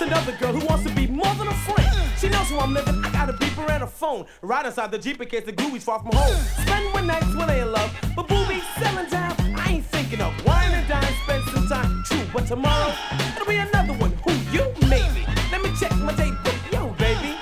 Another 0.03 0.34
girl 0.34 0.53
who 0.53 0.65
wants 0.67 0.84
to 0.84 0.93
be 0.93 1.07
more 1.07 1.34
than 1.35 1.47
a 1.47 1.53
friend. 1.65 1.89
She 2.19 2.27
knows 2.30 2.49
who 2.49 2.59
I'm 2.59 2.73
living, 2.73 3.03
I 3.03 3.11
got 3.11 3.30
a 3.30 3.34
beeper 3.34 3.69
and 3.69 3.84
a 3.84 3.88
phone. 3.88 4.25
Right 4.41 4.65
inside 4.65 4.91
the 4.91 4.97
Jeep 4.97 5.21
in 5.21 5.30
case 5.30 5.45
the 5.45 5.53
gooey's 5.53 5.84
far 5.84 5.99
from 5.99 6.11
home. 6.13 6.35
Spend 6.61 6.93
one 6.93 7.07
night 7.07 7.23
when 7.35 7.47
they 7.47 7.61
in 7.61 7.71
love, 7.71 7.89
but 8.15 8.27
boobies 8.27 8.63
selling 8.77 9.09
down. 9.09 9.35
I 9.55 9.73
ain't 9.73 9.85
thinking 9.85 10.21
of 10.21 10.34
wine 10.45 10.71
and 10.71 10.88
dine, 10.88 11.13
spend 11.23 11.43
some 11.53 11.67
time. 11.67 12.03
True, 12.05 12.25
but 12.34 12.45
tomorrow, 12.45 12.93
it'll 13.35 13.47
be 13.47 13.55
another 13.55 13.93
one. 13.93 14.11
Who 14.25 14.31
you? 14.51 14.65
Maybe. 14.89 15.25
Let 15.51 15.61
me 15.63 15.71
check 15.80 15.95
my 15.97 16.13
date 16.15 16.35
book. 16.43 16.55
Yo, 16.71 16.88
baby, 16.99 17.35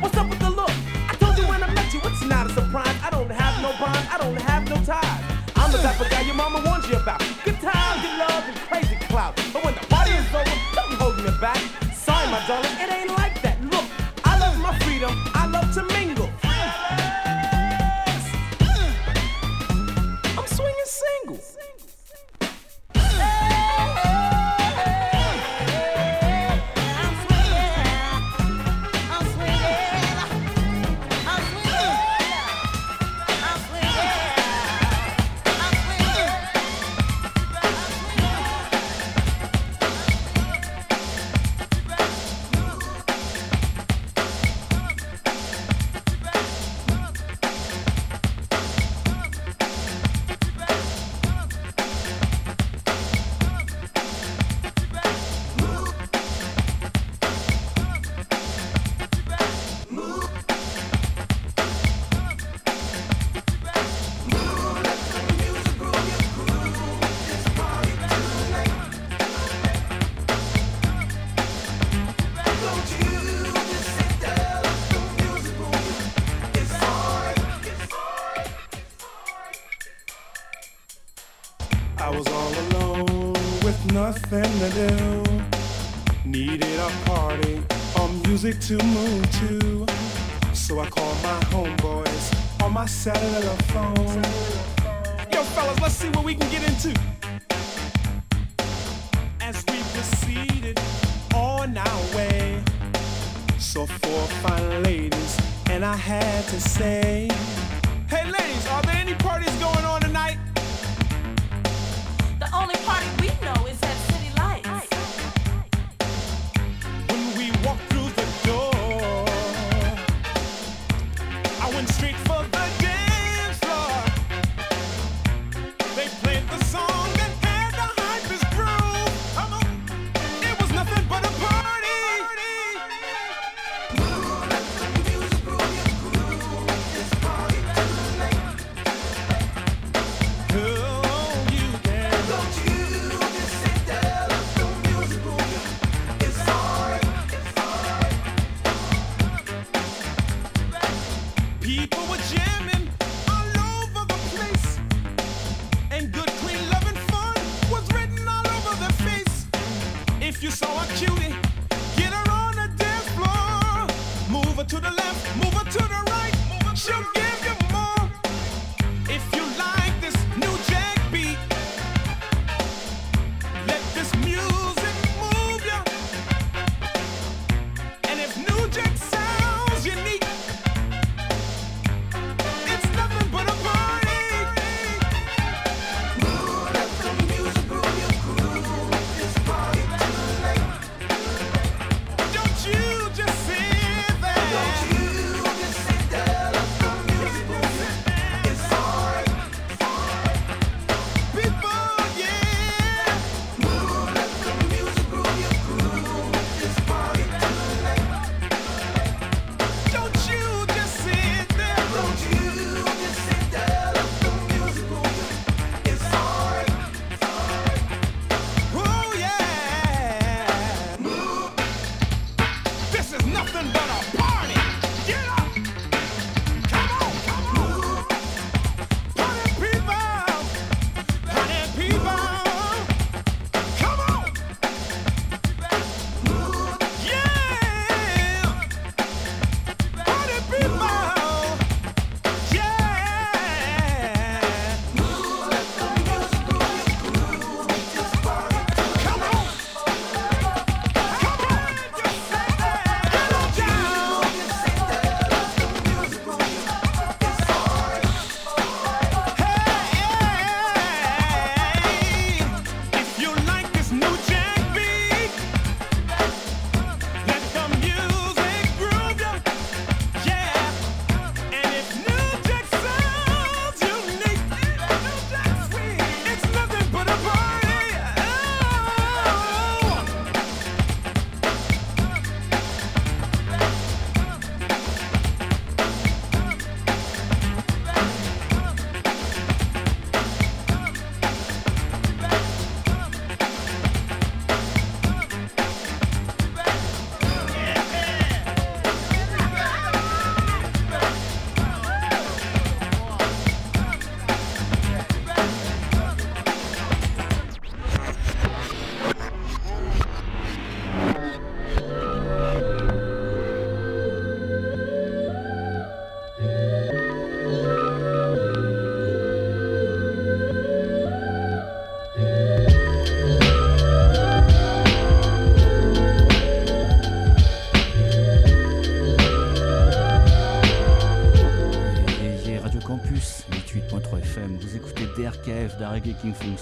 what's 0.00 0.16
up 0.16 0.28
with 0.30 0.38
the 0.38 0.50
look? 0.50 0.72
I 1.08 1.14
told 1.20 1.36
you 1.36 1.46
when 1.46 1.62
I 1.62 1.72
met 1.74 1.92
you, 1.92 2.00
it's 2.04 2.24
not 2.24 2.46
a 2.46 2.54
surprise. 2.54 2.96
I 3.02 3.10
don't 3.10 3.30
have 3.30 3.62
no 3.62 3.70
bond, 3.78 4.08
I 4.10 4.16
don't 4.18 4.40
have 4.42 4.68
no 4.68 4.76
ties. 4.82 5.22
I'm 5.56 5.72
the 5.72 5.78
type 5.78 6.00
of 6.00 6.10
guy 6.10 6.22
your 6.22 6.34
mama 6.34 6.62
warns 6.64 6.88
you 6.88 6.96
about. 6.96 7.20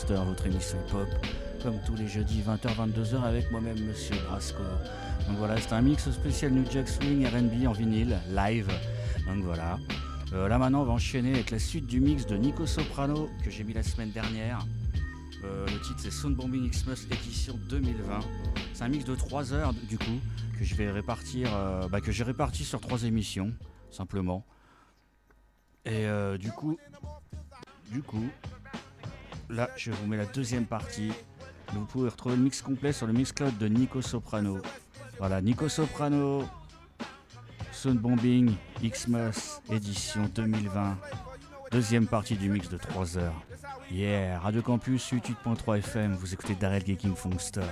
Votre 0.08 0.46
émission 0.46 0.78
hip-hop, 0.86 1.08
comme 1.64 1.80
tous 1.84 1.96
les 1.96 2.06
jeudis 2.06 2.40
20h-22h 2.40 3.24
avec 3.24 3.50
moi-même, 3.50 3.78
Monsieur 3.80 4.14
Brasco. 4.28 4.62
Donc 5.26 5.36
voilà, 5.38 5.56
c'est 5.60 5.72
un 5.72 5.80
mix 5.82 6.08
spécial 6.10 6.52
New 6.52 6.64
Jack 6.70 6.88
Swing 6.88 7.26
RB 7.26 7.66
en 7.66 7.72
vinyle, 7.72 8.16
live. 8.30 8.68
Donc 9.26 9.42
voilà. 9.42 9.78
Euh, 10.32 10.46
là 10.46 10.58
maintenant, 10.58 10.82
on 10.82 10.84
va 10.84 10.92
enchaîner 10.92 11.32
avec 11.32 11.50
la 11.50 11.58
suite 11.58 11.88
du 11.88 11.98
mix 11.98 12.24
de 12.24 12.36
Nico 12.36 12.66
Soprano 12.66 13.28
que 13.44 13.50
j'ai 13.50 13.64
mis 13.64 13.72
la 13.72 13.82
semaine 13.82 14.12
dernière. 14.12 14.64
Euh, 15.44 15.66
le 15.66 15.80
titre 15.80 15.98
c'est 15.98 16.12
Sound 16.12 16.36
Bombing 16.36 16.70
Xmas 16.70 17.04
édition 17.10 17.58
2020. 17.68 18.20
C'est 18.74 18.84
un 18.84 18.88
mix 18.88 19.04
de 19.04 19.16
3 19.16 19.52
heures 19.54 19.74
du 19.74 19.98
coup 19.98 20.20
que 20.56 20.64
je 20.64 20.76
vais 20.76 20.88
répartir, 20.92 21.48
euh, 21.52 21.88
bah, 21.88 22.00
que 22.00 22.12
j'ai 22.12 22.22
réparti 22.22 22.64
sur 22.64 22.80
3 22.80 23.02
émissions 23.02 23.52
simplement. 23.90 24.44
Et 25.84 26.06
du 26.38 26.50
coup, 26.50 26.76
du 27.92 28.02
coup, 28.02 28.28
là, 29.50 29.70
je 29.76 29.90
vous 29.90 30.06
mets 30.06 30.16
la 30.16 30.26
deuxième 30.26 30.66
partie. 30.66 31.12
Vous 31.72 31.84
pouvez 31.84 32.08
retrouver 32.08 32.36
le 32.36 32.42
mix 32.42 32.62
complet 32.62 32.92
sur 32.92 33.06
le 33.06 33.12
Mixcloud 33.12 33.56
de 33.58 33.68
Nico 33.68 34.00
Soprano. 34.02 34.60
Voilà, 35.18 35.40
Nico 35.40 35.68
Soprano, 35.68 36.44
Sound 37.72 37.98
Bombing, 37.98 38.54
Xmas, 38.82 39.60
édition 39.70 40.30
2020. 40.34 40.98
Deuxième 41.72 42.06
partie 42.06 42.36
du 42.36 42.48
mix 42.48 42.68
de 42.68 42.76
3 42.76 43.18
heures. 43.18 43.42
Yeah, 43.90 44.38
Radio 44.40 44.62
Campus 44.62 45.12
88.3 45.12 45.78
FM, 45.78 46.14
vous 46.14 46.32
écoutez 46.32 46.54
Darrell 46.54 46.82
Gaking 46.84 47.14
Funkster. 47.14 47.62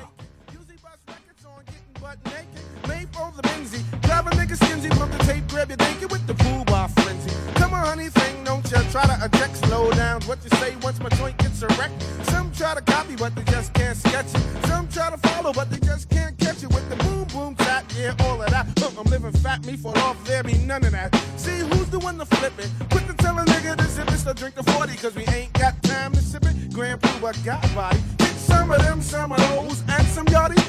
Bar. 7.04 7.54
Come 7.54 7.74
on, 7.74 7.86
honey, 7.86 8.08
thing, 8.08 8.44
don't 8.44 8.68
ya 8.70 8.82
try 8.90 9.04
to 9.06 9.24
eject, 9.24 9.56
slow 9.56 9.90
down. 9.92 10.22
What 10.22 10.38
you 10.44 10.50
say 10.58 10.76
once 10.82 11.00
my 11.00 11.08
joint 11.10 11.36
gets 11.38 11.62
erect? 11.62 11.94
Some 12.24 12.52
try 12.52 12.74
to 12.74 12.82
copy, 12.82 13.16
but 13.16 13.34
they 13.34 13.44
just 13.44 13.72
can't 13.74 13.96
sketch 13.96 14.26
it. 14.34 14.66
Some 14.66 14.88
try 14.88 15.10
to 15.10 15.18
follow, 15.18 15.52
but 15.52 15.70
they 15.70 15.78
just 15.78 16.08
can't 16.10 16.36
catch 16.38 16.62
it 16.62 16.68
with 16.68 16.88
the 16.88 16.96
boom 16.96 17.24
boom 17.24 17.54
tap. 17.56 17.84
Yeah, 17.96 18.14
all 18.20 18.42
of 18.42 18.50
that. 18.50 18.66
Look, 18.80 18.92
I'm 18.98 19.10
living 19.10 19.32
fat, 19.32 19.64
me 19.66 19.76
fall 19.76 19.96
off, 19.98 20.22
there 20.24 20.42
be 20.42 20.54
none 20.58 20.84
of 20.84 20.92
that. 20.92 21.14
See 21.36 21.58
who's 21.58 21.88
the 21.90 21.98
one 21.98 22.18
to 22.18 22.26
flip 22.26 22.52
it? 22.58 22.70
Quick 22.90 23.06
to 23.06 23.14
tell 23.14 23.38
a 23.38 23.44
nigga 23.44 23.76
to 23.76 23.84
zip 23.84 24.10
it, 24.10 24.18
so 24.18 24.32
drink 24.32 24.54
the 24.54 24.62
40, 24.62 24.96
cause 24.96 25.14
we 25.14 25.24
ain't 25.26 25.52
got 25.52 25.82
time 25.82 26.12
to 26.12 26.20
sip 26.20 26.44
it. 26.46 26.72
Grand 26.72 27.00
Pooh, 27.00 27.32
got 27.44 27.62
body. 27.74 27.98
Get 28.18 28.28
some 28.28 28.70
of 28.70 28.80
them, 28.82 29.00
some 29.00 29.32
of 29.32 29.38
those, 29.38 29.82
and 29.88 30.06
some 30.08 30.26
yachty. 30.26 30.62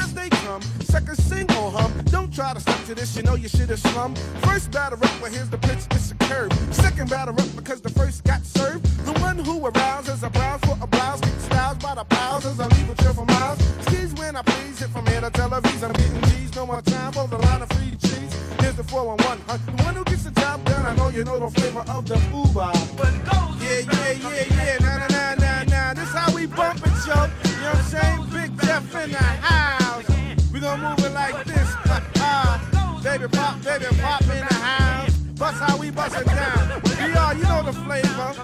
As 0.00 0.14
they 0.14 0.28
come, 0.30 0.62
second 0.80 1.16
single 1.16 1.70
hum. 1.70 1.92
Don't 2.06 2.32
try 2.34 2.54
to 2.54 2.60
stick 2.60 2.84
to 2.86 2.94
this, 2.94 3.16
you 3.16 3.22
know 3.22 3.34
you 3.34 3.48
should 3.48 3.68
have 3.70 3.80
slum. 3.80 4.14
First 4.42 4.70
batter 4.72 4.96
up, 4.96 5.14
but 5.20 5.30
here's 5.30 5.50
the 5.50 5.58
pitch, 5.58 5.82
it's 5.90 6.10
a 6.12 6.14
curve. 6.30 6.52
Second 6.72 7.10
batter 7.10 7.32
up 7.32 7.50
because 7.56 7.80
the 7.80 7.90
first 7.90 8.24
got 8.24 8.44
served. 8.44 8.84
The 9.06 9.12
one 9.20 9.38
who 9.38 9.64
arouses 9.66 10.22
a 10.22 10.30
browse 10.30 10.60
for 10.60 10.76
a 10.80 10.86
blouse, 10.86 11.20
get 11.20 11.40
styles 11.40 11.78
by 11.78 11.94
the 11.94 12.04
pals 12.04 12.46
as 12.46 12.58
I 12.60 12.66
leave 12.68 12.90
a 12.90 12.94
trail 12.94 13.14
for 13.14 13.26
miles. 13.26 13.58
Skis 13.86 14.14
when 14.14 14.36
I 14.36 14.42
please, 14.42 14.78
hit 14.78 14.90
from 14.90 15.06
here 15.06 15.20
to 15.20 15.30
Tel 15.30 15.50
Aviv. 15.50 15.82
I'm 15.82 15.92
getting 15.92 16.22
G's, 16.30 16.54
no 16.56 16.66
more 16.66 16.82
time 16.82 17.12
for 17.12 17.26
the 17.28 17.38
line 17.38 17.62
of 17.62 17.68
free 17.70 17.90
cheese. 18.02 18.32
Here's 18.60 18.76
the 18.76 18.84
411, 18.84 19.44
huh? 19.46 19.58
The 19.76 19.82
one 19.82 19.94
who 19.96 20.04
gets 20.04 20.24
the 20.24 20.30
job 20.30 20.64
done, 20.64 20.86
I 20.86 20.94
know 20.96 21.08
you 21.08 21.24
know 21.24 21.38
the 21.38 21.50
flavor 21.60 21.84
of 21.88 22.06
the 22.06 22.18
Uber. 22.34 22.72
But 22.96 23.14
it 23.14 23.24
goes. 23.28 23.50
Yeah, 23.60 23.80
yeah, 23.92 24.12
yeah, 24.12 24.44
yeah, 24.56 24.76
nah, 24.80 24.98
nah, 24.98 25.08
nah, 25.08 25.34
nah, 25.34 25.62
nah. 25.64 25.94
This 25.94 26.12
how 26.12 26.34
we 26.34 26.46
bump 26.46 26.80
it, 26.84 26.92
yo. 27.06 27.14
You 27.14 27.60
know 27.60 27.70
what 27.70 27.76
I'm 27.76 27.84
saying? 27.84 28.26
Big 28.32 28.60
Jeff 28.62 28.94
in 29.04 29.12
the 29.12 29.18
house. 29.18 29.79
We 30.70 31.08
like 31.08 31.44
this. 31.46 31.74
baby 33.02 33.26
pop, 33.26 33.60
baby 33.64 33.86
pop 34.00 34.22
in 34.22 34.46
the 34.46 34.54
house. 34.54 35.16
Bust 35.36 35.58
how 35.58 35.76
we 35.76 35.90
bust 35.90 36.16
it 36.16 36.26
down. 36.26 36.80
BR, 36.82 37.38
you 37.38 37.42
know 37.42 37.62
the 37.64 37.72
flavor. 37.72 38.34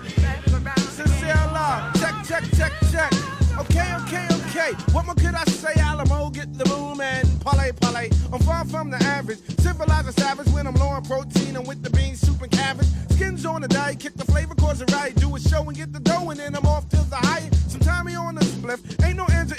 Sincere 0.90 1.34
love. 1.54 1.94
Check, 2.00 2.14
check, 2.26 2.42
check, 2.56 2.72
check. 2.90 3.12
Okay, 3.56 3.94
okay, 4.02 4.26
okay. 4.32 4.72
What 4.90 5.06
more 5.06 5.14
could 5.14 5.36
I 5.36 5.44
say? 5.44 5.74
Alamo, 5.80 6.30
get 6.30 6.52
the 6.58 6.64
boom 6.64 7.00
and 7.00 7.28
parlay, 7.42 7.70
parlay. 7.70 8.10
I'm 8.32 8.40
far 8.40 8.64
from 8.64 8.90
the 8.90 9.00
average. 9.04 9.38
Civilized 9.60 10.08
and 10.08 10.16
savage 10.16 10.48
when 10.48 10.66
I'm 10.66 10.74
low 10.74 10.88
on 10.88 11.04
protein. 11.04 11.56
I'm 11.56 11.64
with 11.64 11.84
the 11.84 11.90
beans, 11.90 12.20
soup, 12.20 12.42
and 12.42 12.50
cabbage. 12.50 12.88
Skins 13.10 13.46
on 13.46 13.62
the 13.62 13.68
diet, 13.68 14.00
kick 14.00 14.14
the 14.14 14.24
flavor, 14.24 14.56
cause 14.56 14.80
it 14.82 14.90
right. 14.92 15.14
Do 15.14 15.36
a 15.36 15.38
show 15.38 15.62
and 15.62 15.76
get 15.76 15.92
the 15.92 16.00
dough, 16.00 16.28
and 16.30 16.40
then 16.40 16.56
I'm 16.56 16.66
off 16.66 16.88
to 16.88 16.96
the 16.96 17.16
high. 17.16 17.48
Sometime 17.68 18.08
he 18.08 18.16
on 18.16 18.34
the 18.34 18.44
spliff. 18.44 19.04
Ain't 19.06 19.16
no 19.16 19.26
answer 19.26 19.55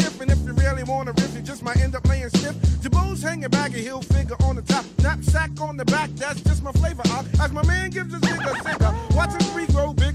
really 0.68 0.84
wanna 0.84 1.12
riff, 1.14 1.34
you 1.34 1.42
just 1.42 1.64
might 1.64 1.78
end 1.78 1.96
up 1.96 2.06
laying 2.08 2.30
stiff. 2.30 2.56
Jabos 2.82 3.22
hanging 3.22 3.50
back, 3.50 3.74
a 3.74 3.78
heel 3.78 4.02
figure 4.02 4.36
on 4.44 4.56
the 4.56 4.62
top. 4.62 4.86
Knapsack 5.02 5.62
on 5.62 5.78
the 5.78 5.86
back, 5.86 6.10
that's 6.16 6.42
just 6.42 6.62
my 6.62 6.72
flavor. 6.74 7.04
Uh, 7.06 7.24
as 7.42 7.52
my 7.52 7.66
man 7.66 7.90
gives 7.90 8.12
his 8.12 8.22
bigger 8.22 8.56
singer. 8.64 8.94
Watch 9.16 9.34
his 9.34 9.50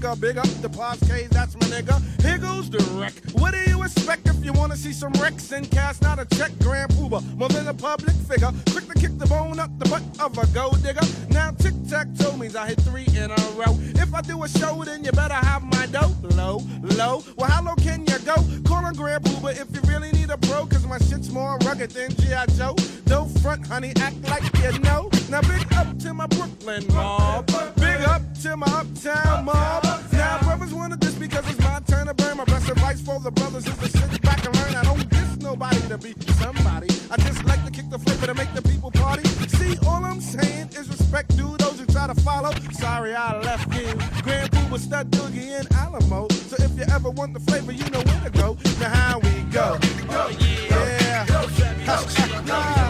grow 0.03 0.15
bigger, 0.15 0.41
bigger. 0.41 0.61
The 0.61 1.07
Cage, 1.07 1.29
that's 1.29 1.55
my 1.55 1.67
nigga. 1.67 1.95
Here 2.21 2.37
goes 2.37 2.69
the 2.69 2.79
wreck. 2.99 3.13
What 3.39 3.53
do 3.53 3.59
you 3.71 3.83
expect 3.83 4.27
if 4.27 4.43
you 4.43 4.51
wanna 4.51 4.75
see 4.75 4.91
some 4.91 5.13
wrecks 5.13 5.51
and 5.53 5.69
cast 5.71 6.01
not 6.01 6.19
a 6.19 6.25
check? 6.35 6.51
Grand 6.59 6.93
more 6.99 7.49
than 7.49 7.67
a 7.67 7.73
public 7.73 8.15
figure. 8.27 8.51
Quick 8.71 8.87
to 8.89 8.95
kick 8.99 9.17
the 9.17 9.25
bone 9.27 9.59
up 9.59 9.71
the 9.79 9.87
butt 9.89 10.03
of 10.19 10.37
a 10.37 10.45
gold 10.47 10.83
digger. 10.83 11.05
Now 11.29 11.51
tic 11.51 11.73
tac 11.89 12.07
toe 12.17 12.35
means 12.35 12.55
I 12.55 12.67
hit 12.67 12.81
three 12.81 13.07
in 13.15 13.31
a 13.31 13.41
row. 13.55 13.77
If 14.03 14.13
I 14.13 14.21
do 14.21 14.43
a 14.43 14.49
show, 14.49 14.83
then 14.83 15.03
you 15.05 15.11
better 15.11 15.35
have 15.35 15.63
my 15.63 15.85
dough. 15.85 16.15
Low, 16.21 16.61
low. 16.81 17.23
Well, 17.37 17.49
how 17.49 17.63
low 17.63 17.75
can 17.75 18.01
you 18.01 18.19
go? 18.19 18.35
Call 18.65 18.85
on 18.85 18.95
Grand 18.95 19.25
if 19.25 19.67
you 19.73 19.81
really 19.87 20.11
need 20.11 20.29
a 20.31 20.37
bro, 20.37 20.65
cause 20.65 20.85
my 20.85 20.97
shit's 20.97 21.29
more 21.29 21.57
rugged 21.59 21.91
than 21.91 22.13
G.I. 22.15 22.47
Joe. 22.57 22.75
Don't 23.05 23.29
front, 23.39 23.67
honey, 23.67 23.93
act 24.01 24.21
like 24.23 24.43
you 24.57 24.79
know. 24.79 25.09
Now 25.29 25.41
big 25.41 25.71
up 25.73 25.97
to 25.99 26.13
my 26.13 26.27
Brooklyn 26.27 26.85
mob. 26.93 27.72
Up 28.05 28.21
to 28.41 28.57
my 28.57 28.67
uptown 28.67 29.45
mob. 29.45 29.83
Now 30.11 30.39
brothers 30.41 30.73
wanna 30.73 30.97
this 30.97 31.15
because 31.15 31.49
it's 31.49 31.59
my 31.59 31.79
turn 31.87 32.07
to 32.07 32.13
burn. 32.13 32.37
My 32.37 32.43
best 32.45 32.69
advice 32.69 33.01
for 33.01 33.19
the 33.19 33.31
brothers 33.31 33.65
is 33.65 33.77
to 33.77 33.87
sit 33.87 34.21
back 34.21 34.45
and 34.45 34.53
learn. 34.55 34.75
I 34.75 34.83
don't 34.83 35.09
diss 35.09 35.37
nobody 35.37 35.79
to 35.87 35.97
be 35.97 36.13
somebody. 36.33 36.87
I 37.09 37.15
just 37.17 37.45
like 37.45 37.63
to 37.65 37.71
kick 37.71 37.89
the 37.89 37.99
flavor 37.99 38.27
to 38.27 38.33
make 38.33 38.53
the 38.53 38.61
people 38.61 38.91
party. 38.91 39.23
See, 39.47 39.77
all 39.87 40.03
I'm 40.03 40.19
saying 40.19 40.69
is 40.75 40.89
respect 40.89 41.35
due 41.37 41.55
those 41.57 41.79
who 41.79 41.85
try 41.85 42.07
to 42.07 42.15
follow. 42.15 42.51
Sorry 42.73 43.15
I 43.15 43.39
left 43.39 43.73
you. 43.73 43.87
Grand 44.21 44.51
Puba 44.51 44.79
stud 44.79 45.09
doogie 45.09 45.57
in 45.59 45.65
Alamo. 45.77 46.27
So 46.29 46.57
if 46.59 46.77
you 46.77 46.85
ever 46.93 47.09
want 47.09 47.33
the 47.33 47.39
flavor, 47.39 47.71
you 47.71 47.89
know 47.89 48.01
where 48.01 48.29
to 48.29 48.31
go. 48.31 48.57
Now 48.79 48.89
how 48.89 49.19
we 49.19 49.43
go. 49.43 49.77
Oh 50.09 50.29
yeah. 50.39 51.25
Get 51.25 52.77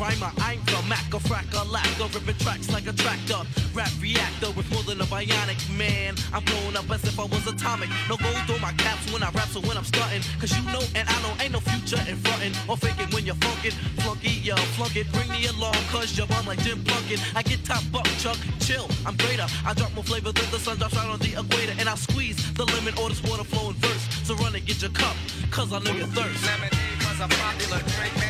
rhymer, 0.00 0.32
I'm 0.40 0.64
the 0.64 0.80
Mac, 0.88 1.12
a 1.12 1.20
frack, 1.20 1.46
a 1.52 1.62
lack 1.68 1.86
of 2.00 2.14
ripping 2.14 2.38
tracks 2.40 2.72
like 2.72 2.86
a 2.88 2.92
tractor. 2.92 3.44
Rap 3.74 3.92
reactor 4.00 4.50
with 4.56 4.66
more 4.72 4.82
than 4.82 5.00
a 5.00 5.04
bionic 5.04 5.60
man. 5.76 6.16
I'm 6.32 6.42
blowing 6.44 6.76
up 6.76 6.90
as 6.90 7.04
if 7.04 7.20
I 7.20 7.24
was 7.24 7.46
atomic. 7.46 7.90
No 8.08 8.16
gold 8.16 8.40
through 8.46 8.58
my 8.60 8.72
caps 8.72 9.12
when 9.12 9.22
I 9.22 9.30
rap, 9.30 9.48
so 9.48 9.60
when 9.60 9.76
I'm 9.76 9.84
stunting. 9.84 10.22
Cause 10.40 10.56
you 10.56 10.64
know 10.72 10.82
and 10.96 11.06
I 11.06 11.16
know 11.22 11.32
ain't 11.40 11.52
no 11.52 11.60
future 11.60 12.00
in 12.08 12.16
frontin' 12.16 12.54
or 12.66 12.76
faking 12.78 13.12
when 13.12 13.26
you're 13.26 13.40
funkin'. 13.44 13.76
Flunky, 14.00 14.40
yo, 14.40 14.56
flunk 14.74 14.96
it, 14.96 15.06
bring 15.12 15.28
me 15.28 15.46
along, 15.46 15.76
cause 15.92 16.16
you're 16.16 16.30
on 16.32 16.46
like 16.46 16.60
Jim 16.64 16.82
Plunkin'. 16.82 17.20
I 17.36 17.42
get 17.42 17.62
top 17.64 17.84
buck, 17.92 18.08
chuck, 18.18 18.38
chill, 18.60 18.88
I'm 19.04 19.16
greater. 19.16 19.46
I 19.66 19.74
drop 19.74 19.92
more 19.94 20.04
flavor 20.04 20.32
than 20.32 20.48
the 20.50 20.58
sun 20.58 20.78
drops 20.78 20.96
out 20.96 21.10
on 21.10 21.18
the 21.18 21.36
equator. 21.38 21.74
And 21.78 21.88
I 21.88 21.94
squeeze 21.94 22.38
the 22.54 22.64
lemon 22.64 22.94
or 22.98 23.10
this 23.10 23.22
water 23.28 23.44
flow 23.44 23.68
in 23.68 23.76
verse. 23.76 24.04
So 24.24 24.34
run 24.36 24.54
and 24.54 24.64
get 24.64 24.80
your 24.80 24.92
cup, 24.92 25.14
cause 25.50 25.72
I 25.72 25.78
know 25.80 25.92
you're 25.92 26.06
thirst. 26.08 26.40
Lemonade 26.46 26.72
was 27.04 27.20
a 27.20 27.28
popular 27.28 27.80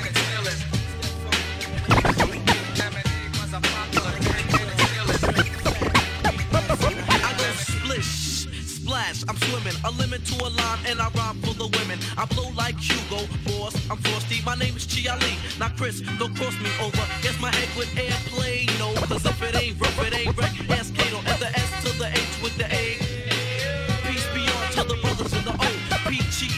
and 0.07 0.20
I'm 9.29 9.37
swimming. 9.49 9.75
A 9.85 9.91
limit 9.91 10.25
to 10.27 10.37
a 10.45 10.51
line, 10.51 10.79
and 10.87 11.01
I 11.01 11.09
rhyme 11.19 11.39
for 11.43 11.55
the 11.55 11.67
women. 11.79 11.99
I 12.17 12.25
blow 12.27 12.49
like 12.55 12.79
Hugo, 12.79 13.27
boss, 13.47 13.75
I'm 13.91 13.99
frosty. 13.99 14.39
My 14.47 14.55
name 14.55 14.77
is 14.77 14.87
Chi 14.87 15.11
Ali, 15.11 15.35
not 15.59 15.77
Chris, 15.77 16.01
don't 16.19 16.35
cross 16.37 16.57
me 16.61 16.71
over. 16.81 17.05
Yes, 17.23 17.35
my 17.41 17.51
head 17.51 17.71
with 17.77 17.91
airplane, 17.99 18.71
no, 18.79 18.95
cause 19.09 19.25
if 19.27 19.43
it 19.43 19.55
ain't 19.57 19.81
rough, 19.81 20.07
it 20.07 20.15
ain't 20.15 20.37
wreck. 20.39 20.55
Ask 20.71 20.95
the 20.95 21.51
S 21.55 21.71
to 21.85 21.99
the 21.99 22.09
H 22.09 22.43
with 22.43 22.57
the 22.57 22.67
A. 22.73 22.80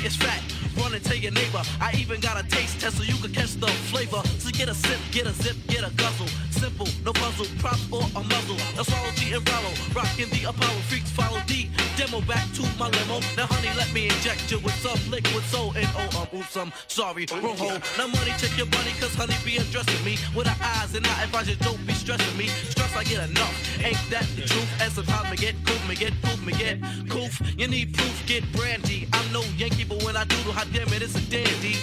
Is 0.05 0.16
fat. 0.16 0.43
Run 0.77 0.95
and 0.95 1.05
tell 1.05 1.16
your 1.16 1.31
neighbor. 1.31 1.62
I 1.81 1.95
even 1.97 2.19
got 2.20 2.35
a 2.43 2.43
taste 2.49 2.81
test 2.81 2.97
so 2.97 3.05
you 3.05 3.15
can 3.23 3.33
catch 3.33 3.55
the 3.55 3.69
flavor. 3.93 4.20
So 4.39 4.51
get 4.51 4.69
a 4.69 4.74
sip, 4.74 4.99
get 5.12 5.27
a 5.27 5.33
zip, 5.33 5.55
get 5.69 5.87
a 5.87 5.95
guzzle. 5.95 6.27
Simple, 6.51 6.89
no 7.05 7.12
puzzle, 7.12 7.47
prop 7.59 7.79
or 7.93 8.03
a 8.19 8.23
muzzle. 8.24 8.57
A 8.81 8.85
swallow 8.85 9.12
G 9.15 9.33
and 9.33 9.49
Rollo. 9.49 9.70
Rockin' 9.95 10.31
the 10.31 10.49
Apollo 10.49 10.81
freaks 10.91 11.11
follow 11.11 11.41
D. 11.47 11.70
Demo 11.97 12.20
back 12.23 12.43
to 12.55 12.62
my 12.79 12.89
limo. 12.89 13.20
Now, 13.37 13.47
honey, 13.47 13.70
let 13.77 13.93
me 13.93 14.07
inject 14.07 14.51
you 14.51 14.59
with 14.59 14.74
some 14.83 14.99
liquid 15.11 15.45
soul. 15.45 15.73
And 15.77 15.87
oh, 15.95 16.27
um, 16.27 16.39
oops, 16.39 16.57
I'm 16.57 16.73
sorry, 16.89 17.27
wrong 17.31 17.57
hole. 17.57 17.79
Now, 17.99 18.09
money, 18.09 18.33
check 18.39 18.57
your 18.57 18.70
money, 18.74 18.91
cause 18.99 19.15
honey 19.15 19.37
be 19.45 19.59
undressing 19.59 20.05
me 20.05 20.19
with 20.35 20.47
her 20.47 20.59
eyes. 20.59 20.95
And 20.95 21.07
I 21.07 21.24
advise 21.24 21.49
you 21.49 21.57
don't 21.57 21.85
be 21.87 21.93
stressing 21.95 22.37
me. 22.37 22.49
Stress, 22.70 22.97
I 22.97 23.05
get 23.05 23.29
enough. 23.29 23.55
Ain't 23.85 23.99
that 24.11 24.27
the 24.35 24.43
truth? 24.43 24.70
And 24.81 24.91
sometimes 24.93 25.31
me 25.31 25.37
get 25.37 25.55
cool, 25.66 25.79
me 25.89 25.95
get 25.95 26.15
cool, 26.23 26.39
me 26.45 26.53
get 26.55 26.81
coof. 27.09 27.41
You 27.59 27.69
need 27.69 27.95
proof, 27.95 28.27
get 28.27 28.43
brandy. 28.53 29.07
I'm 29.12 29.33
no 29.33 29.43
Yankee, 29.57 29.85
but 29.93 30.05
when 30.05 30.16
I 30.16 30.24
doodle, 30.24 30.52
hot 30.52 30.69
damn 30.73 30.89
it, 30.89 31.02
it's 31.02 31.14
a 31.16 31.20
dandy. 31.31 31.77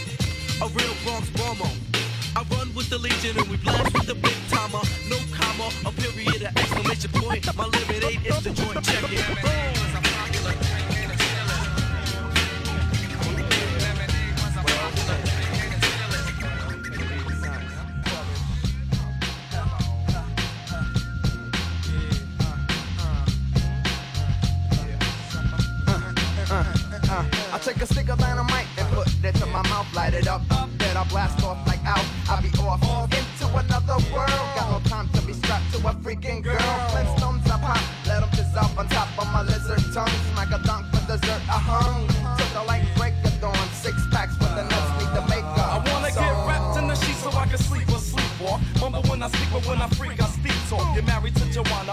A 0.62 0.68
real 0.68 0.94
Bronx 1.04 1.30
bomber. 1.32 1.70
I 2.36 2.44
run 2.56 2.74
with 2.74 2.90
the 2.90 2.98
Legion 2.98 3.38
and 3.38 3.48
we 3.48 3.58
blast 3.58 3.94
with 3.94 4.08
the 4.08 4.16
big 4.16 4.36
timer. 4.50 4.82
No 5.10 5.18
comma, 5.34 5.70
a 5.86 5.92
period, 5.92 6.42
an 6.42 6.58
exclamation 6.58 7.12
point. 7.14 7.46
My 7.56 7.66
limit 7.66 8.04
eight 8.04 8.26
is 8.26 8.44
the 8.44 8.52
joint. 8.52 8.84
Check 8.84 9.04
it. 9.12 10.79
A 27.82 27.86
stick 27.86 28.10
of 28.10 28.18
dynamite 28.18 28.68
and 28.78 28.88
put 28.90 29.08
it 29.24 29.36
to 29.36 29.46
my 29.48 29.62
mouth, 29.70 29.88
light 29.94 30.14
it 30.14 30.28
up. 30.28 30.42
Then 30.78 30.98
I 30.98 31.04
blast 31.06 31.44
off 31.44 31.58
like 31.68 31.84
out. 31.86 32.06
I 32.30 32.42
be 32.42 32.50
off 32.60 32.82
into 33.14 33.48
another 33.58 33.98
world. 34.12 34.48
Got 34.56 34.72
no 34.72 34.90
time 34.90 35.10
to 35.14 35.22
be 35.22 35.34
strapped 35.34 35.72
to 35.74 35.78
a 35.88 35.94
freaking 36.04 36.44
girl. 36.44 36.58
Flintstones 36.92 37.46
I 37.50 37.60
pop, 37.60 37.82
let 38.08 38.20
them 38.22 38.30
dissolve 38.32 38.78
on 38.78 38.88
top 38.90 39.08
of 39.18 39.28
my 39.32 39.44
lizard 39.44 39.84
tongue. 39.94 40.10
Smack 40.34 40.52
a 40.52 40.60
dunk 40.66 40.88
for 40.94 41.06
dessert. 41.08 41.42
I 41.48 41.60
hung. 41.60 42.08
Took 42.38 42.64
a 42.64 42.64
light 42.68 42.88
break 42.98 43.14
of 43.24 43.40
dawn. 43.40 43.56
Six 43.74 43.96
packs 44.12 44.36
for 44.36 44.50
the 44.56 44.64
nuts 44.64 44.92
need 45.00 45.12
to 45.16 45.24
make 45.30 45.44
up. 45.44 45.86
I 45.86 45.94
wanna 45.94 46.12
get 46.12 46.34
wrapped 46.48 46.78
in 46.78 46.88
the 46.88 46.96
sheets 46.96 47.24
so 47.24 47.32
I 47.32 47.46
can 47.48 47.58
sleep 47.58 47.88
or 47.90 48.02
sleepwalk. 48.02 48.60
Mumble 48.82 49.04
when 49.04 49.24
I 49.24 49.30
speak, 49.30 49.50
but 49.54 49.66
when 49.66 49.82
I 49.82 49.88
freak, 49.90 50.22
I 50.22 50.28
speak 50.28 50.56
talk. 50.70 50.96
Get 50.96 51.06
married 51.06 51.36
to 51.36 51.46
Joanna, 51.52 51.89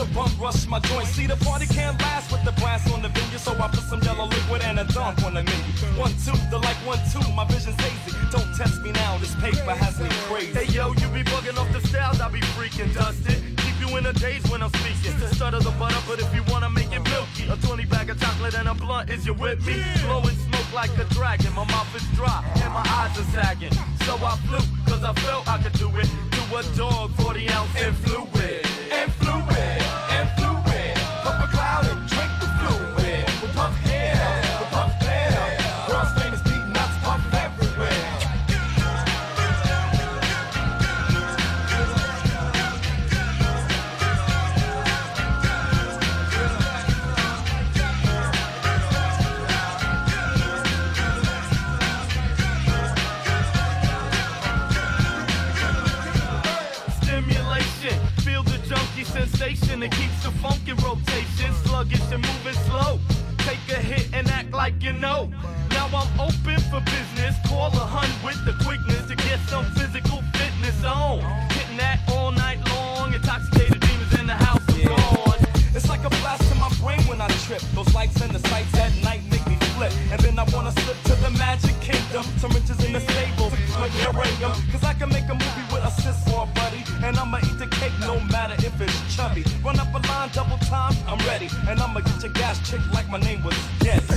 to 0.00 0.14
bum 0.14 0.30
rush 0.40 0.66
my 0.66 0.80
joints. 0.80 1.10
See, 1.10 1.26
the 1.26 1.36
party 1.36 1.66
can't 1.66 2.00
last 2.00 2.32
with 2.32 2.42
the 2.44 2.52
brass 2.52 2.90
on 2.92 3.02
the 3.02 3.08
venue, 3.08 3.38
so 3.38 3.52
I 3.52 3.68
put 3.68 3.84
some 3.84 4.00
yellow 4.02 4.26
liquid 4.26 4.62
and 4.62 4.78
a 4.80 4.84
dump 4.84 5.22
on 5.24 5.34
the 5.34 5.42
menu. 5.42 5.72
One, 6.00 6.12
two, 6.24 6.36
the 6.50 6.58
like 6.58 6.80
one, 6.86 7.00
two, 7.12 7.20
my 7.34 7.44
vision's 7.46 7.78
hazy. 7.80 8.16
Don't 8.30 8.50
test 8.56 8.80
me 8.82 8.92
now, 8.92 9.18
this 9.18 9.34
paper 9.36 9.74
has 9.82 10.00
me 10.00 10.08
crazy. 10.28 10.52
Hey 10.56 10.66
yo, 10.72 10.92
you 11.00 11.08
be 11.08 11.22
bugging 11.30 11.58
off 11.58 11.70
the 11.72 11.86
styles, 11.86 12.20
I 12.20 12.28
be 12.30 12.40
freaking 12.56 12.92
dusted. 12.94 13.38
Keep 13.58 13.76
you 13.82 13.96
in 13.98 14.04
the 14.04 14.14
days 14.14 14.42
when 14.50 14.62
I'm 14.62 14.72
speaking. 14.80 15.18
The 15.20 15.28
stutter 15.34 15.60
the 15.60 15.72
butter, 15.72 16.02
but 16.08 16.18
if 16.20 16.34
you 16.34 16.42
wanna 16.48 16.70
make 16.70 16.92
it 16.92 17.04
milky, 17.04 17.44
a 17.50 17.56
20 17.56 17.84
bag 17.86 18.08
of 18.08 18.18
chocolate 18.20 18.54
and 18.54 18.68
a 18.68 18.74
blunt, 18.74 19.10
is 19.10 19.26
you 19.26 19.34
with 19.34 19.66
me? 19.66 19.84
Blowing 20.06 20.36
smoke 20.48 20.72
like 20.72 20.96
a 20.96 21.04
dragon, 21.12 21.52
my 21.54 21.64
mouth 21.64 21.94
is 21.94 22.06
dry 22.16 22.40
and 22.62 22.72
my 22.72 22.84
eyes 22.98 23.18
are 23.18 23.30
sagging. 23.36 23.72
So 24.06 24.16
I 24.16 24.36
flew, 24.48 24.64
cause 24.88 25.04
I 25.04 25.12
felt 25.20 25.46
I 25.46 25.58
could 25.62 25.74
do 25.74 25.88
it. 25.98 26.08
To 26.36 26.42
a 26.56 26.62
dog, 26.76 27.10
40 27.20 27.48
ounce 27.50 27.76
and 27.76 27.96
fluid. 27.96 28.66
And 28.92 29.12
in 60.70 60.76
rotation. 60.84 61.52
Sluggish 61.64 62.06
and 62.12 62.22
moving 62.22 62.58
slow. 62.68 62.98
Take 63.38 63.64
a 63.70 63.80
hit 63.80 64.08
and 64.14 64.28
act 64.30 64.52
like 64.52 64.82
you 64.82 64.92
know. 64.92 65.30
Now 65.70 65.86
I'm 65.92 66.10
open 66.20 66.58
for 66.70 66.80
business. 66.80 67.34
Call 67.48 67.68
a 67.68 67.84
hun 67.94 68.10
with 68.24 68.38
the 68.46 68.54
quickness 68.64 69.06
to 69.08 69.16
get 69.16 69.38
some 69.48 69.66
physical 69.72 70.22
fitness 70.34 70.84
on. 70.84 71.20
Hitting 71.50 71.78
that 71.78 71.98
all 72.12 72.30
night 72.32 72.60
long. 72.70 73.12
Intoxicated 73.12 73.80
demons 73.80 74.14
in 74.20 74.26
the 74.26 74.38
house 74.46 74.62
of 74.68 74.78
gone. 74.84 75.40
It's 75.74 75.88
like 75.88 76.04
a 76.04 76.10
blast 76.22 76.46
in 76.52 76.58
my 76.58 76.70
brain 76.80 77.02
when 77.08 77.20
I 77.20 77.28
trip. 77.46 77.62
Those 77.74 77.92
lights 77.94 78.20
and 78.22 78.32
the 78.32 78.42
sights 78.48 78.74
at 78.78 78.92
night 79.02 79.22
make 79.30 79.46
me 79.46 79.56
flip. 79.74 79.92
And 80.12 80.20
then 80.20 80.38
I 80.38 80.44
wanna 80.54 80.72
slip 80.82 80.98
to 81.10 81.14
the 81.24 81.30
magic 81.30 81.74
kingdom. 81.80 82.22
Some 82.38 82.52
riches 82.52 82.78
in 82.84 82.92
the 82.92 83.00
stables, 83.00 83.52
but 83.74 83.90
there 83.98 84.14
ain't. 84.14 84.38
Cause 84.70 84.84
I 84.84 84.94
can 84.94 85.08
make 85.08 85.28
a 85.28 85.34
movie 85.34 85.66
with 85.72 85.82
a 85.82 85.90
sis 85.90 86.20
or 86.32 86.44
a 86.44 86.59
I'ma 87.20 87.36
eat 87.38 87.58
the 87.58 87.66
cake 87.66 87.92
no 88.00 88.18
matter 88.32 88.54
if 88.66 88.80
it's 88.80 89.14
chubby. 89.14 89.44
Run 89.62 89.78
up 89.78 89.92
a 89.92 89.98
line 90.08 90.30
double 90.32 90.56
time, 90.58 90.94
I'm 91.06 91.18
ready. 91.26 91.50
And 91.68 91.78
I'ma 91.78 92.00
get 92.00 92.22
your 92.22 92.32
gas 92.32 92.58
chick 92.68 92.80
like 92.94 93.10
my 93.10 93.18
name 93.18 93.44
was 93.44 93.54
Getty. 93.80 94.09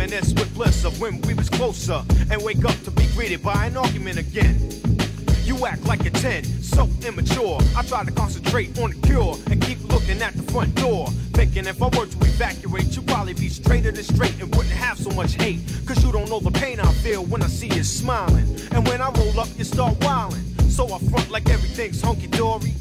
Reminisce 0.00 0.32
with 0.32 0.54
bliss 0.54 0.84
of 0.86 0.98
when 0.98 1.20
we 1.22 1.34
was 1.34 1.50
closer 1.50 2.02
and 2.30 2.42
wake 2.42 2.64
up 2.64 2.74
to 2.84 2.90
be 2.90 3.06
greeted 3.08 3.42
by 3.42 3.66
an 3.66 3.76
argument 3.76 4.16
again. 4.16 4.56
You 5.44 5.66
act 5.66 5.84
like 5.84 6.06
a 6.06 6.10
10, 6.10 6.42
so 6.44 6.88
immature. 7.06 7.58
I 7.76 7.82
try 7.82 8.04
to 8.04 8.10
concentrate 8.10 8.78
on 8.80 8.92
the 8.92 9.06
cure 9.06 9.36
and 9.50 9.60
keep 9.60 9.78
looking 9.92 10.22
at 10.22 10.34
the 10.34 10.42
front 10.52 10.74
door. 10.74 11.08
Thinking 11.34 11.66
if 11.66 11.82
I 11.82 11.88
were 11.88 12.06
to 12.06 12.18
evacuate, 12.32 12.96
you'd 12.96 13.06
probably 13.08 13.34
be 13.34 13.50
straighter 13.50 13.92
than 13.92 14.02
straight 14.02 14.40
and 14.40 14.48
wouldn't 14.56 14.74
have 14.74 14.98
so 14.98 15.10
much 15.10 15.34
hate. 15.34 15.60
Cause 15.86 16.02
you 16.02 16.10
don't 16.12 16.30
know 16.30 16.40
the 16.40 16.50
pain 16.50 16.80
I 16.80 16.90
feel 17.04 17.26
when 17.26 17.42
I 17.42 17.48
see 17.48 17.68
you 17.68 17.84
smiling. 17.84 18.48
And 18.72 18.88
when 18.88 19.02
I 19.02 19.10
roll 19.10 19.38
up, 19.38 19.48
you 19.58 19.64
start 19.64 20.02
wilding. 20.02 20.44
So 20.70 20.86
I 20.94 20.98
front 21.10 21.30
like 21.30 21.50
everything's 21.50 22.00
hunky 22.00 22.28
dory. 22.28 22.72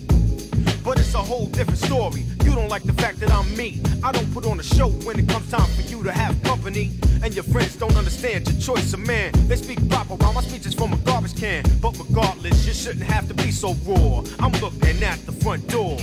But 0.84 0.99
it's 0.99 1.14
a 1.14 1.19
whole 1.19 1.47
different 1.47 1.80
story. 1.80 2.26
You 2.43 2.56
don't 2.56 2.69
like 2.69 2.84
the 2.84 2.93
fact 2.93 3.19
that 3.19 3.31
I'm 3.31 3.56
me. 3.56 3.81
I 4.03 4.11
don't 4.11 4.31
put 4.34 4.45
on 4.45 4.60
a 4.60 4.64
show 4.64 4.89
when 5.06 5.19
it 5.19 5.27
comes 5.27 5.49
time 5.51 5.69
for 5.76 5.81
you 5.81 6.03
to 6.03 6.11
have 6.11 6.41
company. 6.43 6.91
And 7.22 7.34
your 7.34 7.43
friends 7.43 7.76
don't 7.76 7.95
understand 7.95 8.47
your 8.49 8.60
choice 8.60 8.93
of 8.93 9.01
man. 9.01 9.31
They 9.47 9.56
speak 9.56 9.88
proper 9.89 10.15
while 10.15 10.34
my 10.34 10.41
speech 10.41 10.65
is 10.65 10.73
from 10.73 10.93
a 10.93 10.97
garbage 10.97 11.35
can. 11.35 11.64
But 11.81 11.97
regardless, 11.99 12.65
you 12.65 12.73
shouldn't 12.73 13.03
have 13.03 13.27
to 13.27 13.34
be 13.34 13.51
so 13.51 13.73
raw. 13.85 14.23
I'm 14.39 14.53
looking 14.61 15.03
at 15.03 15.19
the 15.26 15.31
front 15.31 15.68
door. 15.68 15.97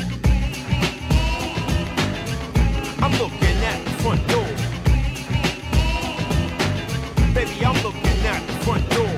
I'm 3.03 3.13
looking 3.19 3.59
at 3.73 3.85
the 3.85 3.91
front 4.03 4.27
door. 4.29 4.47
Baby, 7.35 7.65
I'm 7.65 7.83
looking 7.83 8.27
at 8.27 8.47
the 8.47 8.53
front 8.65 8.89
door. 8.91 9.17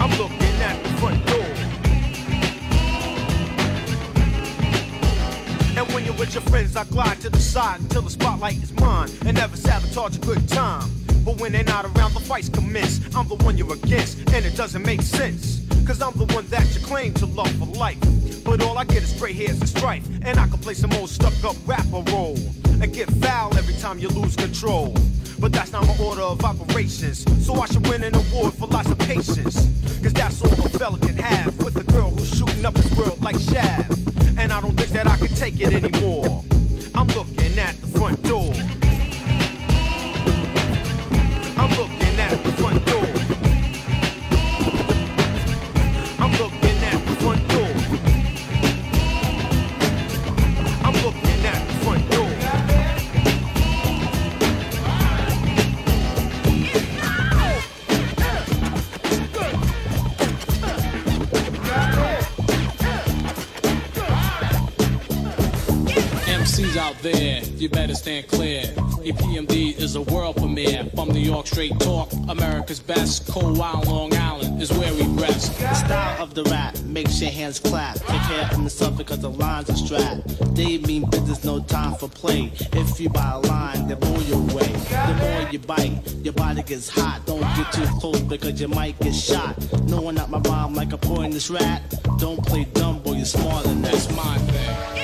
I'm 0.00 0.10
looking 0.18 0.62
at 0.62 0.82
the 0.82 0.88
front 1.00 1.26
door. 1.26 1.29
With 6.30 6.44
your 6.44 6.50
friends, 6.52 6.76
I 6.76 6.84
glide 6.84 7.20
to 7.22 7.30
the 7.30 7.40
side 7.40 7.80
until 7.80 8.02
the 8.02 8.10
spotlight 8.10 8.62
is 8.62 8.72
mine 8.74 9.10
and 9.26 9.36
never 9.36 9.56
sabotage 9.56 10.16
a 10.16 10.20
good 10.20 10.48
time. 10.48 10.88
But 11.24 11.40
when 11.40 11.50
they're 11.50 11.64
not 11.64 11.86
around, 11.86 12.14
the 12.14 12.20
fights 12.20 12.48
commence. 12.48 13.00
I'm 13.16 13.26
the 13.26 13.34
one 13.34 13.58
you're 13.58 13.72
against, 13.72 14.18
and 14.32 14.44
it 14.46 14.56
doesn't 14.56 14.86
make 14.86 15.02
sense. 15.02 15.66
Cause 15.84 16.00
I'm 16.00 16.12
the 16.12 16.32
one 16.32 16.46
that 16.46 16.72
you 16.72 16.86
claim 16.86 17.14
to 17.14 17.26
love 17.26 17.50
for 17.56 17.66
life. 17.66 17.98
But 18.44 18.62
all 18.62 18.78
I 18.78 18.84
get 18.84 19.02
is 19.02 19.12
gray 19.14 19.32
hairs 19.32 19.58
and 19.58 19.68
strife. 19.68 20.06
And 20.22 20.38
I 20.38 20.46
can 20.46 20.58
play 20.58 20.74
some 20.74 20.92
old 20.92 21.10
stuck 21.10 21.34
up 21.42 21.56
rapper 21.66 22.02
role. 22.12 22.38
And 22.80 22.94
get 22.94 23.10
foul 23.14 23.56
every 23.58 23.74
time 23.74 23.98
you 23.98 24.08
lose 24.08 24.36
control. 24.36 24.94
But 25.40 25.50
that's 25.50 25.72
not 25.72 25.84
my 25.84 25.96
order 25.98 26.22
of 26.22 26.44
operations. 26.44 27.24
So 27.44 27.54
I 27.54 27.66
should 27.66 27.88
win 27.88 28.04
an 28.04 28.14
award 28.14 28.54
for 28.54 28.68
lots 28.68 28.88
of 28.88 28.98
patience. 29.00 29.66
Cause 30.00 30.12
that's 30.12 30.40
all 30.42 30.52
a 30.64 30.68
fella 30.68 30.98
can 31.00 31.16
have 31.16 31.58
with 31.64 31.76
a 31.76 31.84
girl 31.92 32.10
who's 32.10 32.38
shooting 32.38 32.64
up 32.64 32.74
the 32.74 32.94
world 32.94 33.20
like 33.20 33.38
Shaft. 33.40 34.09
And 34.38 34.52
I 34.52 34.60
don't 34.60 34.76
think 34.76 34.90
that 34.90 35.06
I 35.06 35.16
can 35.16 35.28
take 35.28 35.60
it 35.60 35.72
anymore. 35.72 36.44
I'm 36.94 37.06
looking 37.08 37.58
at 37.58 37.74
the 37.80 37.86
front 37.86 38.22
door. 38.22 38.52
You 67.90 67.96
stand 67.96 68.28
clear. 68.28 68.62
EPMD 69.02 69.76
is 69.76 69.96
a 69.96 70.02
world 70.02 70.36
premiere. 70.36 70.84
From 70.94 71.08
New 71.08 71.18
York, 71.18 71.48
straight 71.48 71.76
talk. 71.80 72.12
America's 72.28 72.78
best. 72.78 73.26
Cold 73.26 73.58
Wild 73.58 73.88
Long 73.88 74.14
Island 74.14 74.62
is 74.62 74.70
where 74.72 74.94
we 74.94 75.02
rest. 75.20 75.58
The 75.58 75.74
style 75.74 76.22
of 76.22 76.34
the 76.34 76.44
rap 76.44 76.78
makes 76.82 77.20
your 77.20 77.32
hands 77.32 77.58
clap. 77.58 77.96
Take 77.96 78.22
care 78.22 78.48
of 78.52 78.62
yourself 78.62 78.96
because 78.96 79.18
the 79.18 79.30
lines 79.30 79.70
are 79.70 79.76
strapped. 79.76 80.54
They 80.54 80.78
mean 80.78 81.10
business, 81.10 81.42
no 81.42 81.58
time 81.64 81.96
for 81.96 82.08
play. 82.08 82.52
If 82.72 83.00
you 83.00 83.08
buy 83.08 83.32
a 83.32 83.40
line, 83.40 83.88
they 83.88 83.94
blow 83.94 84.20
you 84.20 84.34
away. 84.34 84.70
The 85.08 85.16
more 85.20 85.50
you 85.50 85.58
bite, 85.58 86.14
your 86.22 86.34
body 86.34 86.62
gets 86.62 86.88
hot. 86.88 87.26
Don't 87.26 87.40
get 87.56 87.72
too 87.72 87.86
close 87.98 88.20
because 88.20 88.60
you 88.60 88.68
might 88.68 89.00
get 89.00 89.14
shot. 89.14 89.56
No 89.88 90.00
one 90.00 90.16
out 90.16 90.30
my 90.30 90.38
rhyme 90.38 90.74
like 90.74 90.92
a 90.92 90.98
poisonous 90.98 91.50
rat. 91.50 91.82
Don't 92.18 92.44
play 92.46 92.64
dumb, 92.72 93.00
boy, 93.00 93.14
you're 93.14 93.24
smarter 93.24 93.68
than 93.68 93.82
that. 93.82 93.92
That's 93.92 94.14
my 94.14 94.38
thing. 94.38 94.99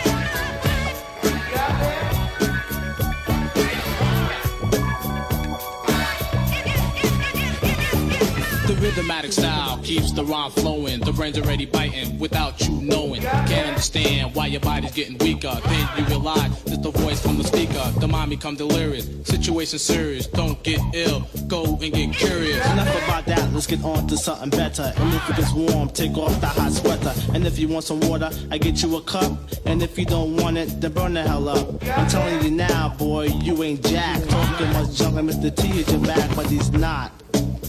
Rhythmatic 8.96 9.32
style 9.32 9.78
keeps 9.82 10.12
the 10.12 10.24
rhyme 10.24 10.50
flowing. 10.50 11.00
The 11.00 11.12
brain's 11.12 11.38
already 11.38 11.66
biting 11.66 12.18
without 12.18 12.60
you 12.60 12.80
knowing. 12.80 13.20
Can't 13.20 13.68
understand 13.68 14.34
why 14.34 14.46
your 14.46 14.60
body's 14.60 14.92
getting 14.92 15.18
weaker. 15.18 15.54
Then 15.64 15.88
you 15.98 16.04
realize 16.06 16.50
it's 16.64 16.78
the 16.78 16.90
voice 16.90 17.20
from 17.20 17.36
the 17.36 17.44
speaker. 17.44 17.92
The 18.00 18.08
mind 18.08 18.30
become 18.30 18.56
delirious. 18.56 19.06
Situation 19.24 19.78
serious. 19.78 20.26
Don't 20.26 20.62
get 20.62 20.80
ill. 20.94 21.26
Go 21.46 21.78
and 21.82 21.92
get 21.92 22.14
curious. 22.14 22.64
Enough 22.72 23.04
about 23.04 23.26
that, 23.26 23.52
let's 23.52 23.66
get 23.66 23.84
on 23.84 24.06
to 24.08 24.16
something 24.16 24.50
better. 24.50 24.90
And 24.96 25.14
if 25.14 25.30
it 25.30 25.36
gets 25.36 25.52
warm, 25.52 25.90
take 25.90 26.16
off 26.16 26.40
the 26.40 26.46
hot 26.46 26.72
sweater. 26.72 27.12
And 27.34 27.46
if 27.46 27.58
you 27.58 27.68
want 27.68 27.84
some 27.84 28.00
water, 28.00 28.30
I 28.50 28.56
get 28.56 28.82
you 28.82 28.96
a 28.96 29.02
cup. 29.02 29.32
And 29.66 29.82
if 29.82 29.98
you 29.98 30.06
don't 30.06 30.36
want 30.36 30.56
it, 30.56 30.80
then 30.80 30.92
burn 30.92 31.14
the 31.14 31.22
hell 31.22 31.48
up. 31.48 31.84
I'm 31.98 32.08
telling 32.08 32.42
you 32.42 32.50
now, 32.50 32.94
boy, 32.96 33.26
you 33.26 33.62
ain't 33.62 33.84
jack. 33.84 34.22
Talking 34.26 34.72
much 34.72 34.94
junk 34.94 35.16
like 35.16 35.26
Mr. 35.26 35.54
T 35.54 35.80
at 35.80 35.90
your 35.90 36.00
back, 36.00 36.34
but 36.34 36.46
he's 36.46 36.70
not. 36.70 37.12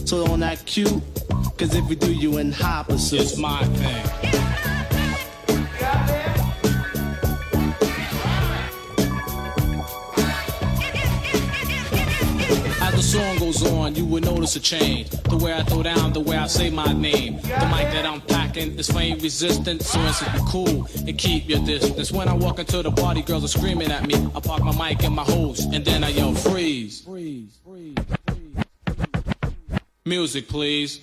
So 0.08 0.26
don't 0.26 0.42
act 0.42 0.64
cute, 0.64 1.02
cause 1.58 1.74
if 1.74 1.84
we 1.86 1.94
do 1.94 2.10
you 2.10 2.38
in 2.38 2.50
hot 2.50 2.88
pursuit. 2.88 3.20
It's 3.20 3.36
my 3.36 3.62
thing. 3.62 4.04
As 12.80 12.94
the 12.94 13.02
song 13.02 13.36
goes 13.36 13.62
on, 13.70 13.96
you 13.96 14.06
will 14.06 14.22
notice 14.22 14.56
a 14.56 14.60
change. 14.60 15.10
The 15.10 15.36
way 15.36 15.52
I 15.52 15.62
throw 15.64 15.82
down, 15.82 16.14
the 16.14 16.20
way 16.20 16.38
I 16.38 16.46
say 16.46 16.70
my 16.70 16.90
name. 16.94 17.36
The 17.42 17.68
mic 17.70 17.92
that 17.92 18.06
I'm 18.06 18.22
packing 18.22 18.78
is 18.78 18.88
flame 18.88 19.18
resistant, 19.18 19.82
so 19.82 20.00
it's 20.00 20.22
cool 20.50 20.88
and 21.06 21.18
keep 21.18 21.50
your 21.50 21.58
distance. 21.66 22.10
When 22.10 22.28
I 22.28 22.32
walk 22.32 22.58
into 22.58 22.82
the 22.82 22.92
party, 22.92 23.20
girls 23.20 23.44
are 23.44 23.48
screaming 23.58 23.92
at 23.92 24.06
me. 24.06 24.14
I 24.34 24.40
park 24.40 24.62
my 24.62 24.88
mic 24.88 25.04
in 25.04 25.12
my 25.12 25.24
hose, 25.24 25.66
and 25.66 25.84
then 25.84 26.02
I 26.02 26.08
yell 26.08 26.32
freeze. 26.32 27.06
Music, 30.08 30.48
please. 30.48 31.00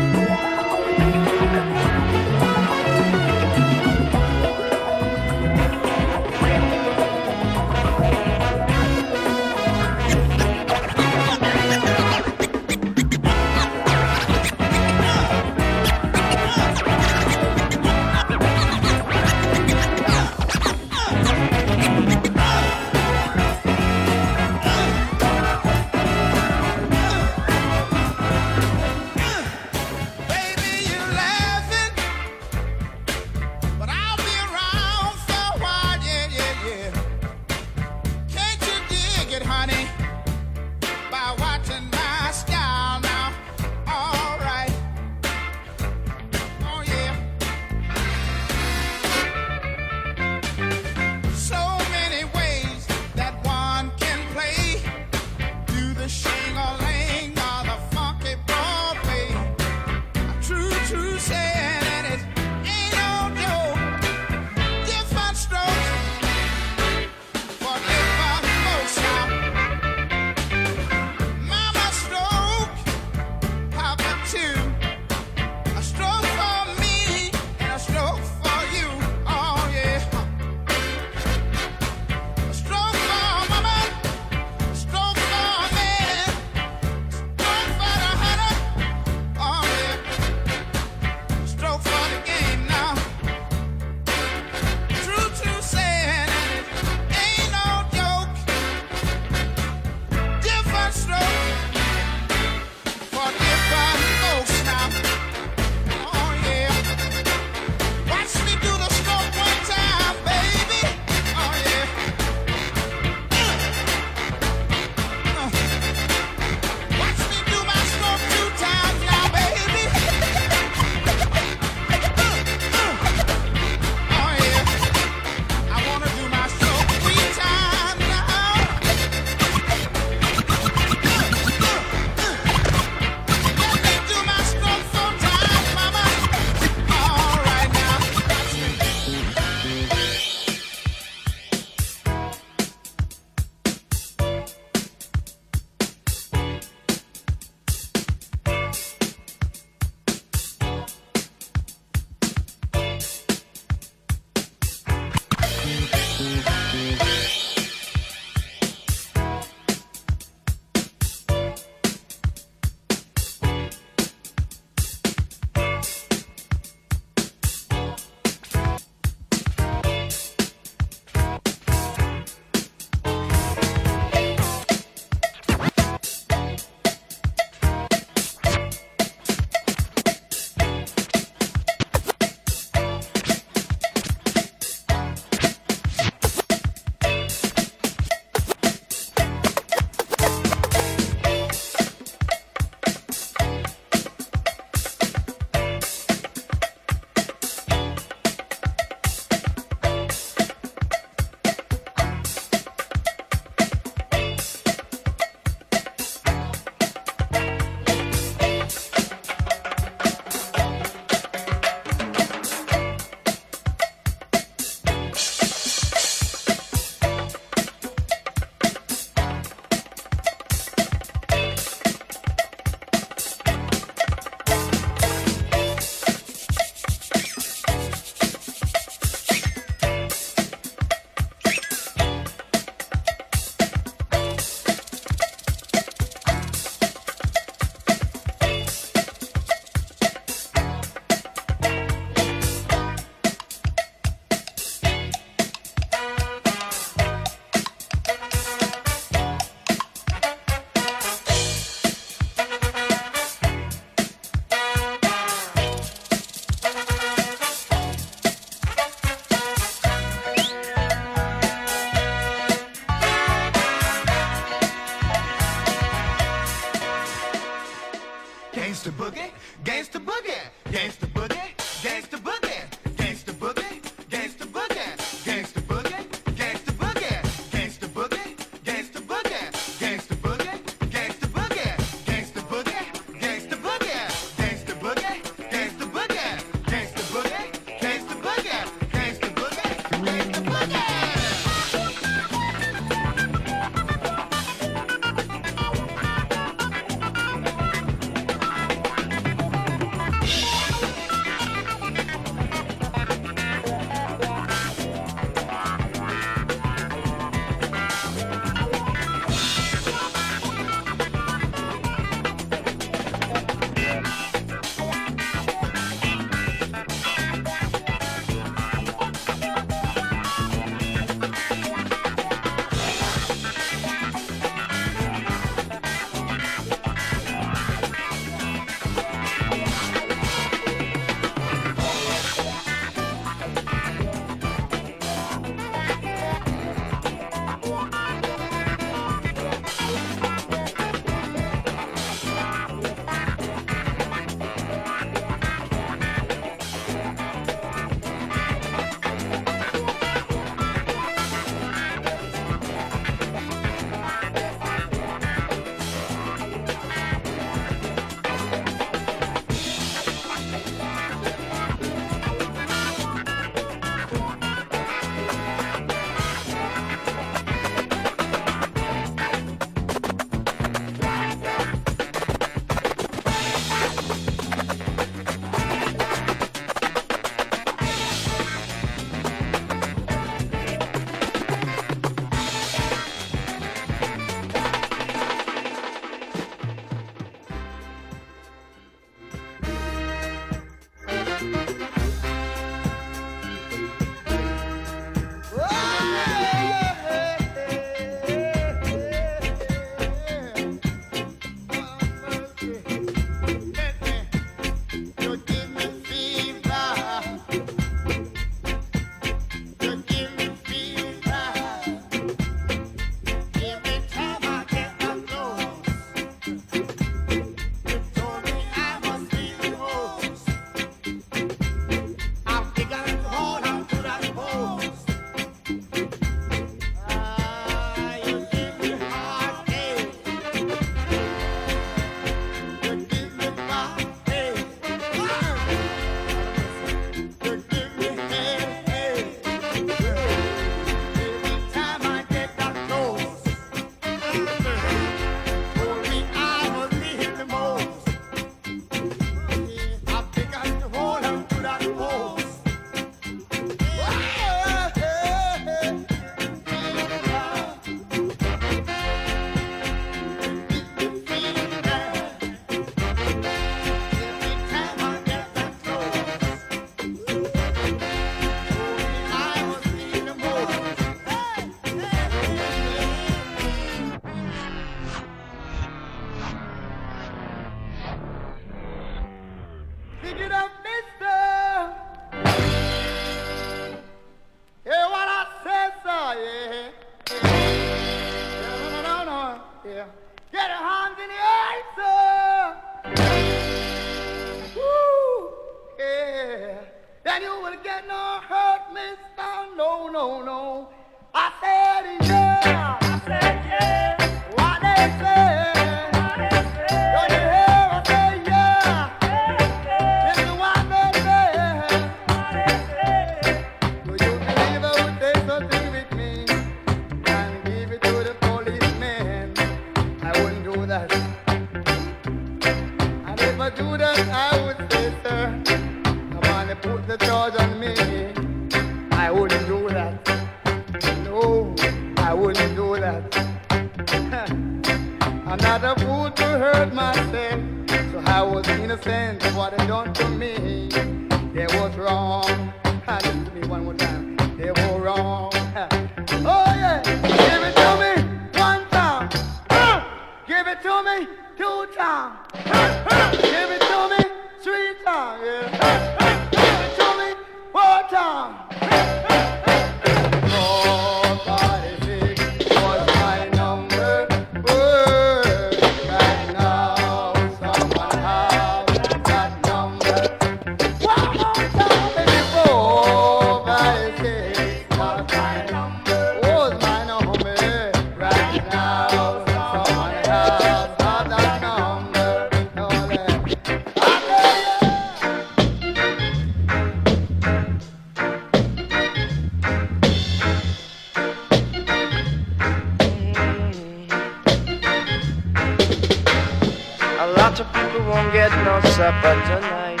Lot 597.26 597.60
of 597.60 597.66
people 597.74 598.00
won't 598.06 598.32
get 598.32 598.50
no 598.64 598.80
supper 598.96 599.34
tonight. 599.50 600.00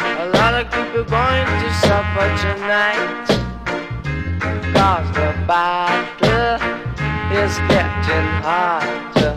A 0.00 0.26
lot 0.30 0.54
of 0.54 0.66
people 0.72 1.04
going 1.04 1.46
to 1.62 1.72
supper 1.86 2.28
tonight. 2.42 3.26
Cause 4.74 5.08
the 5.14 5.30
battle 5.46 6.58
is 7.30 7.56
getting 7.70 8.28
hotter 8.42 9.34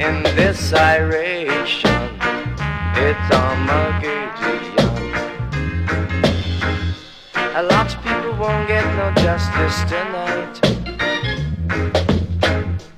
in 0.00 0.24
this 0.34 0.72
iration. 0.72 2.18
It's 2.96 3.28
Armageddon. 3.32 4.32
A 7.54 7.62
lot 7.62 7.94
of 7.94 8.02
people 8.02 8.32
won't 8.36 8.66
get 8.66 8.84
no 8.96 9.12
justice 9.22 9.78
tonight. 9.88 10.72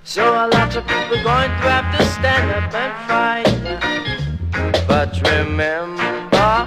So 0.04 0.22
a 0.32 0.46
lot 0.46 0.63
of 0.76 0.86
people 0.88 1.22
going 1.22 1.50
to 1.50 1.70
have 1.70 1.96
to 1.96 2.04
stand 2.06 2.50
up 2.50 2.74
and 2.74 2.94
fight. 3.06 3.44
But 4.88 5.20
remember 5.30 6.66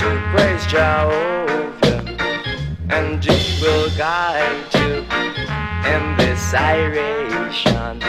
to 0.00 0.08
praise 0.32 0.66
Jehovah, 0.66 2.00
and 2.90 3.24
He 3.24 3.62
will 3.62 3.88
guide 3.96 4.74
you 4.74 5.06
in 5.90 6.16
this 6.18 6.52
iration. 6.52 8.02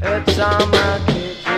It's 0.00 0.38
Armageddon. 0.38 1.42
Yeah. 1.44 1.51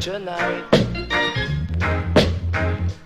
Tonight. 0.00 0.64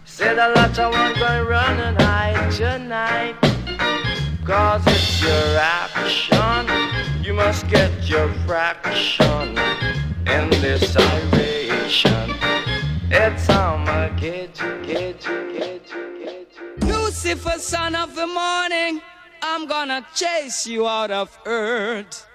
Said 0.05 0.39
a 0.39 0.53
lot 0.55 0.79
of 0.79 0.93
one 0.93 1.15
going 1.15 1.47
run 1.47 1.79
and 1.81 2.01
hide 2.01 2.51
tonight. 2.53 3.37
Cause 4.45 4.83
it's 4.87 5.23
your 5.23 5.59
action. 5.59 7.25
You 7.25 7.35
must 7.35 7.69
get 7.69 7.91
your 8.09 8.29
fraction 8.47 9.59
in 10.27 10.51
this 10.63 10.97
iration. 10.97 12.31
It's 13.11 13.49
Armageddon, 13.49 14.85
Geddon, 14.85 15.53
Geddon, 15.53 16.83
Lucifer, 16.83 17.59
son 17.59 17.95
of 17.95 18.15
the 18.15 18.27
morning, 18.27 19.01
I'm 19.43 19.67
gonna 19.67 20.07
chase 20.15 20.67
you 20.67 20.87
out 20.87 21.11
of 21.11 21.37
earth. 21.47 22.27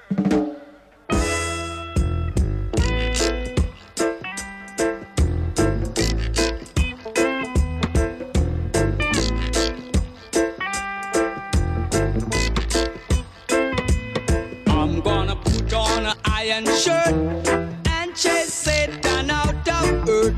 Iron 16.56 16.66
shirt 16.78 17.14
and 17.90 18.16
chase 18.16 18.54
Satan 18.54 19.30
out 19.30 19.68
of 19.68 20.08
earth. 20.08 20.36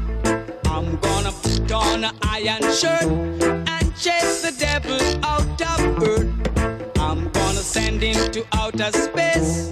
I'm 0.65 0.95
gonna 0.97 1.31
put 1.31 1.71
on 1.71 2.05
an 2.05 2.15
iron 2.23 2.63
shirt 2.73 3.03
and 3.03 3.95
chase 3.95 4.41
the 4.41 4.51
devil 4.57 4.99
out 5.23 5.61
of 5.61 6.01
earth. 6.01 6.97
I'm 6.97 7.29
gonna 7.29 7.61
send 7.61 8.01
him 8.01 8.31
to 8.31 8.43
outer 8.53 8.91
space 8.93 9.69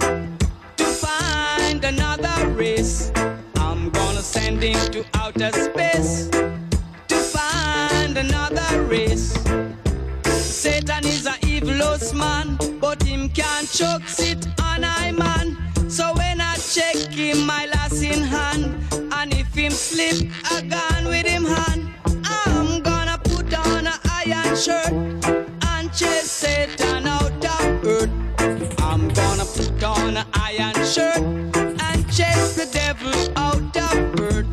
to 0.76 0.84
find 0.84 1.84
another 1.84 2.48
race. 2.50 3.10
I'm 3.56 3.90
gonna 3.90 4.22
send 4.22 4.62
him 4.62 4.78
to 4.92 5.04
outer 5.14 5.50
space 5.50 6.28
to 7.08 7.16
find 7.16 8.16
another 8.16 8.82
race. 8.82 9.34
Satan 10.24 11.04
is 11.06 11.26
a 11.26 11.34
evilous 11.44 12.14
man, 12.14 12.56
but 12.80 13.02
him 13.02 13.30
can't 13.30 13.68
choke 13.68 14.06
sit 14.06 14.46
on 14.60 14.84
I 14.84 15.10
man. 15.10 15.56
So 15.88 16.12
check 16.76 17.10
him, 17.10 17.46
my 17.46 17.64
lass 17.72 18.02
in 18.02 18.22
hand, 18.22 18.64
and 19.14 19.32
if 19.32 19.54
him 19.54 19.72
slip, 19.72 20.30
I 20.44 20.60
gone 20.60 21.06
with 21.06 21.26
him 21.26 21.46
hand. 21.46 21.90
I'm 22.22 22.82
gonna 22.82 23.18
put 23.24 23.50
on 23.66 23.86
a 23.86 23.98
iron 24.10 24.54
shirt 24.54 24.92
and 25.72 25.90
chase 25.94 26.30
Satan 26.30 27.06
out 27.06 27.44
of 27.46 27.86
earth. 27.86 28.10
I'm 28.82 29.08
gonna 29.08 29.46
put 29.46 29.82
on 29.82 30.18
a 30.18 30.26
iron 30.34 30.74
shirt 30.84 31.22
and 31.86 31.98
chase 32.12 32.56
the 32.60 32.68
devil 32.70 33.16
out 33.38 33.74
of 33.88 34.20
earth. 34.20 34.46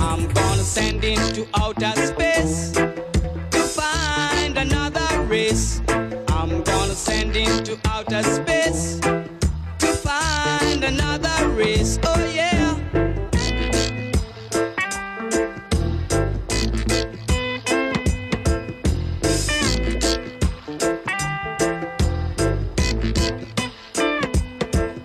I'm 0.00 0.28
gonna 0.34 0.66
send 0.76 1.02
him 1.02 1.22
to 1.32 1.48
outer 1.54 1.94
space 1.96 2.72
to 2.72 3.60
find 3.78 4.58
another 4.58 5.08
race. 5.22 5.80
I'm 6.28 6.62
gonna 6.62 6.94
send 6.94 7.34
him 7.34 7.64
to 7.64 7.78
outer 7.86 8.22
space 8.22 9.03
Oh 11.56 12.32
yeah. 12.34 12.74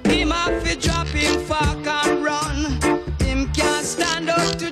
Him 0.09 0.31
have 0.31 0.63
to 0.63 0.75
drop 0.75 1.07
him 1.09 1.39
fork 1.41 1.85
and 1.85 2.23
run. 2.23 2.79
Him 3.19 3.51
can't 3.53 3.85
stand 3.85 4.31
up 4.31 4.57
to 4.57 4.71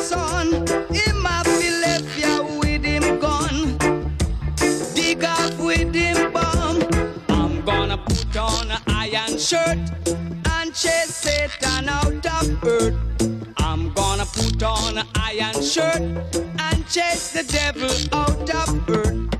son. 0.00 0.66
Him 0.88 1.24
have 1.24 1.44
to 1.44 1.70
ya 2.18 2.42
with 2.58 2.82
him. 2.82 3.20
Dig 4.94 5.22
with 5.58 5.94
him 5.94 6.32
bomb. 6.32 6.82
I'm 7.28 7.62
gonna 7.66 7.98
put 7.98 8.34
on 8.38 8.70
iron 8.86 9.36
shirt 9.36 10.29
chase 10.80 11.14
Satan 11.14 11.90
out 11.90 12.24
of 12.24 12.64
earth. 12.64 12.94
I'm 13.58 13.92
gonna 13.92 14.24
put 14.24 14.62
on 14.62 14.96
an 14.96 15.06
iron 15.14 15.62
shirt 15.62 16.00
and 16.00 16.88
chase 16.88 17.32
the 17.32 17.44
devil 17.44 17.90
out 18.14 18.48
of 18.54 18.88
earth. 18.88 19.39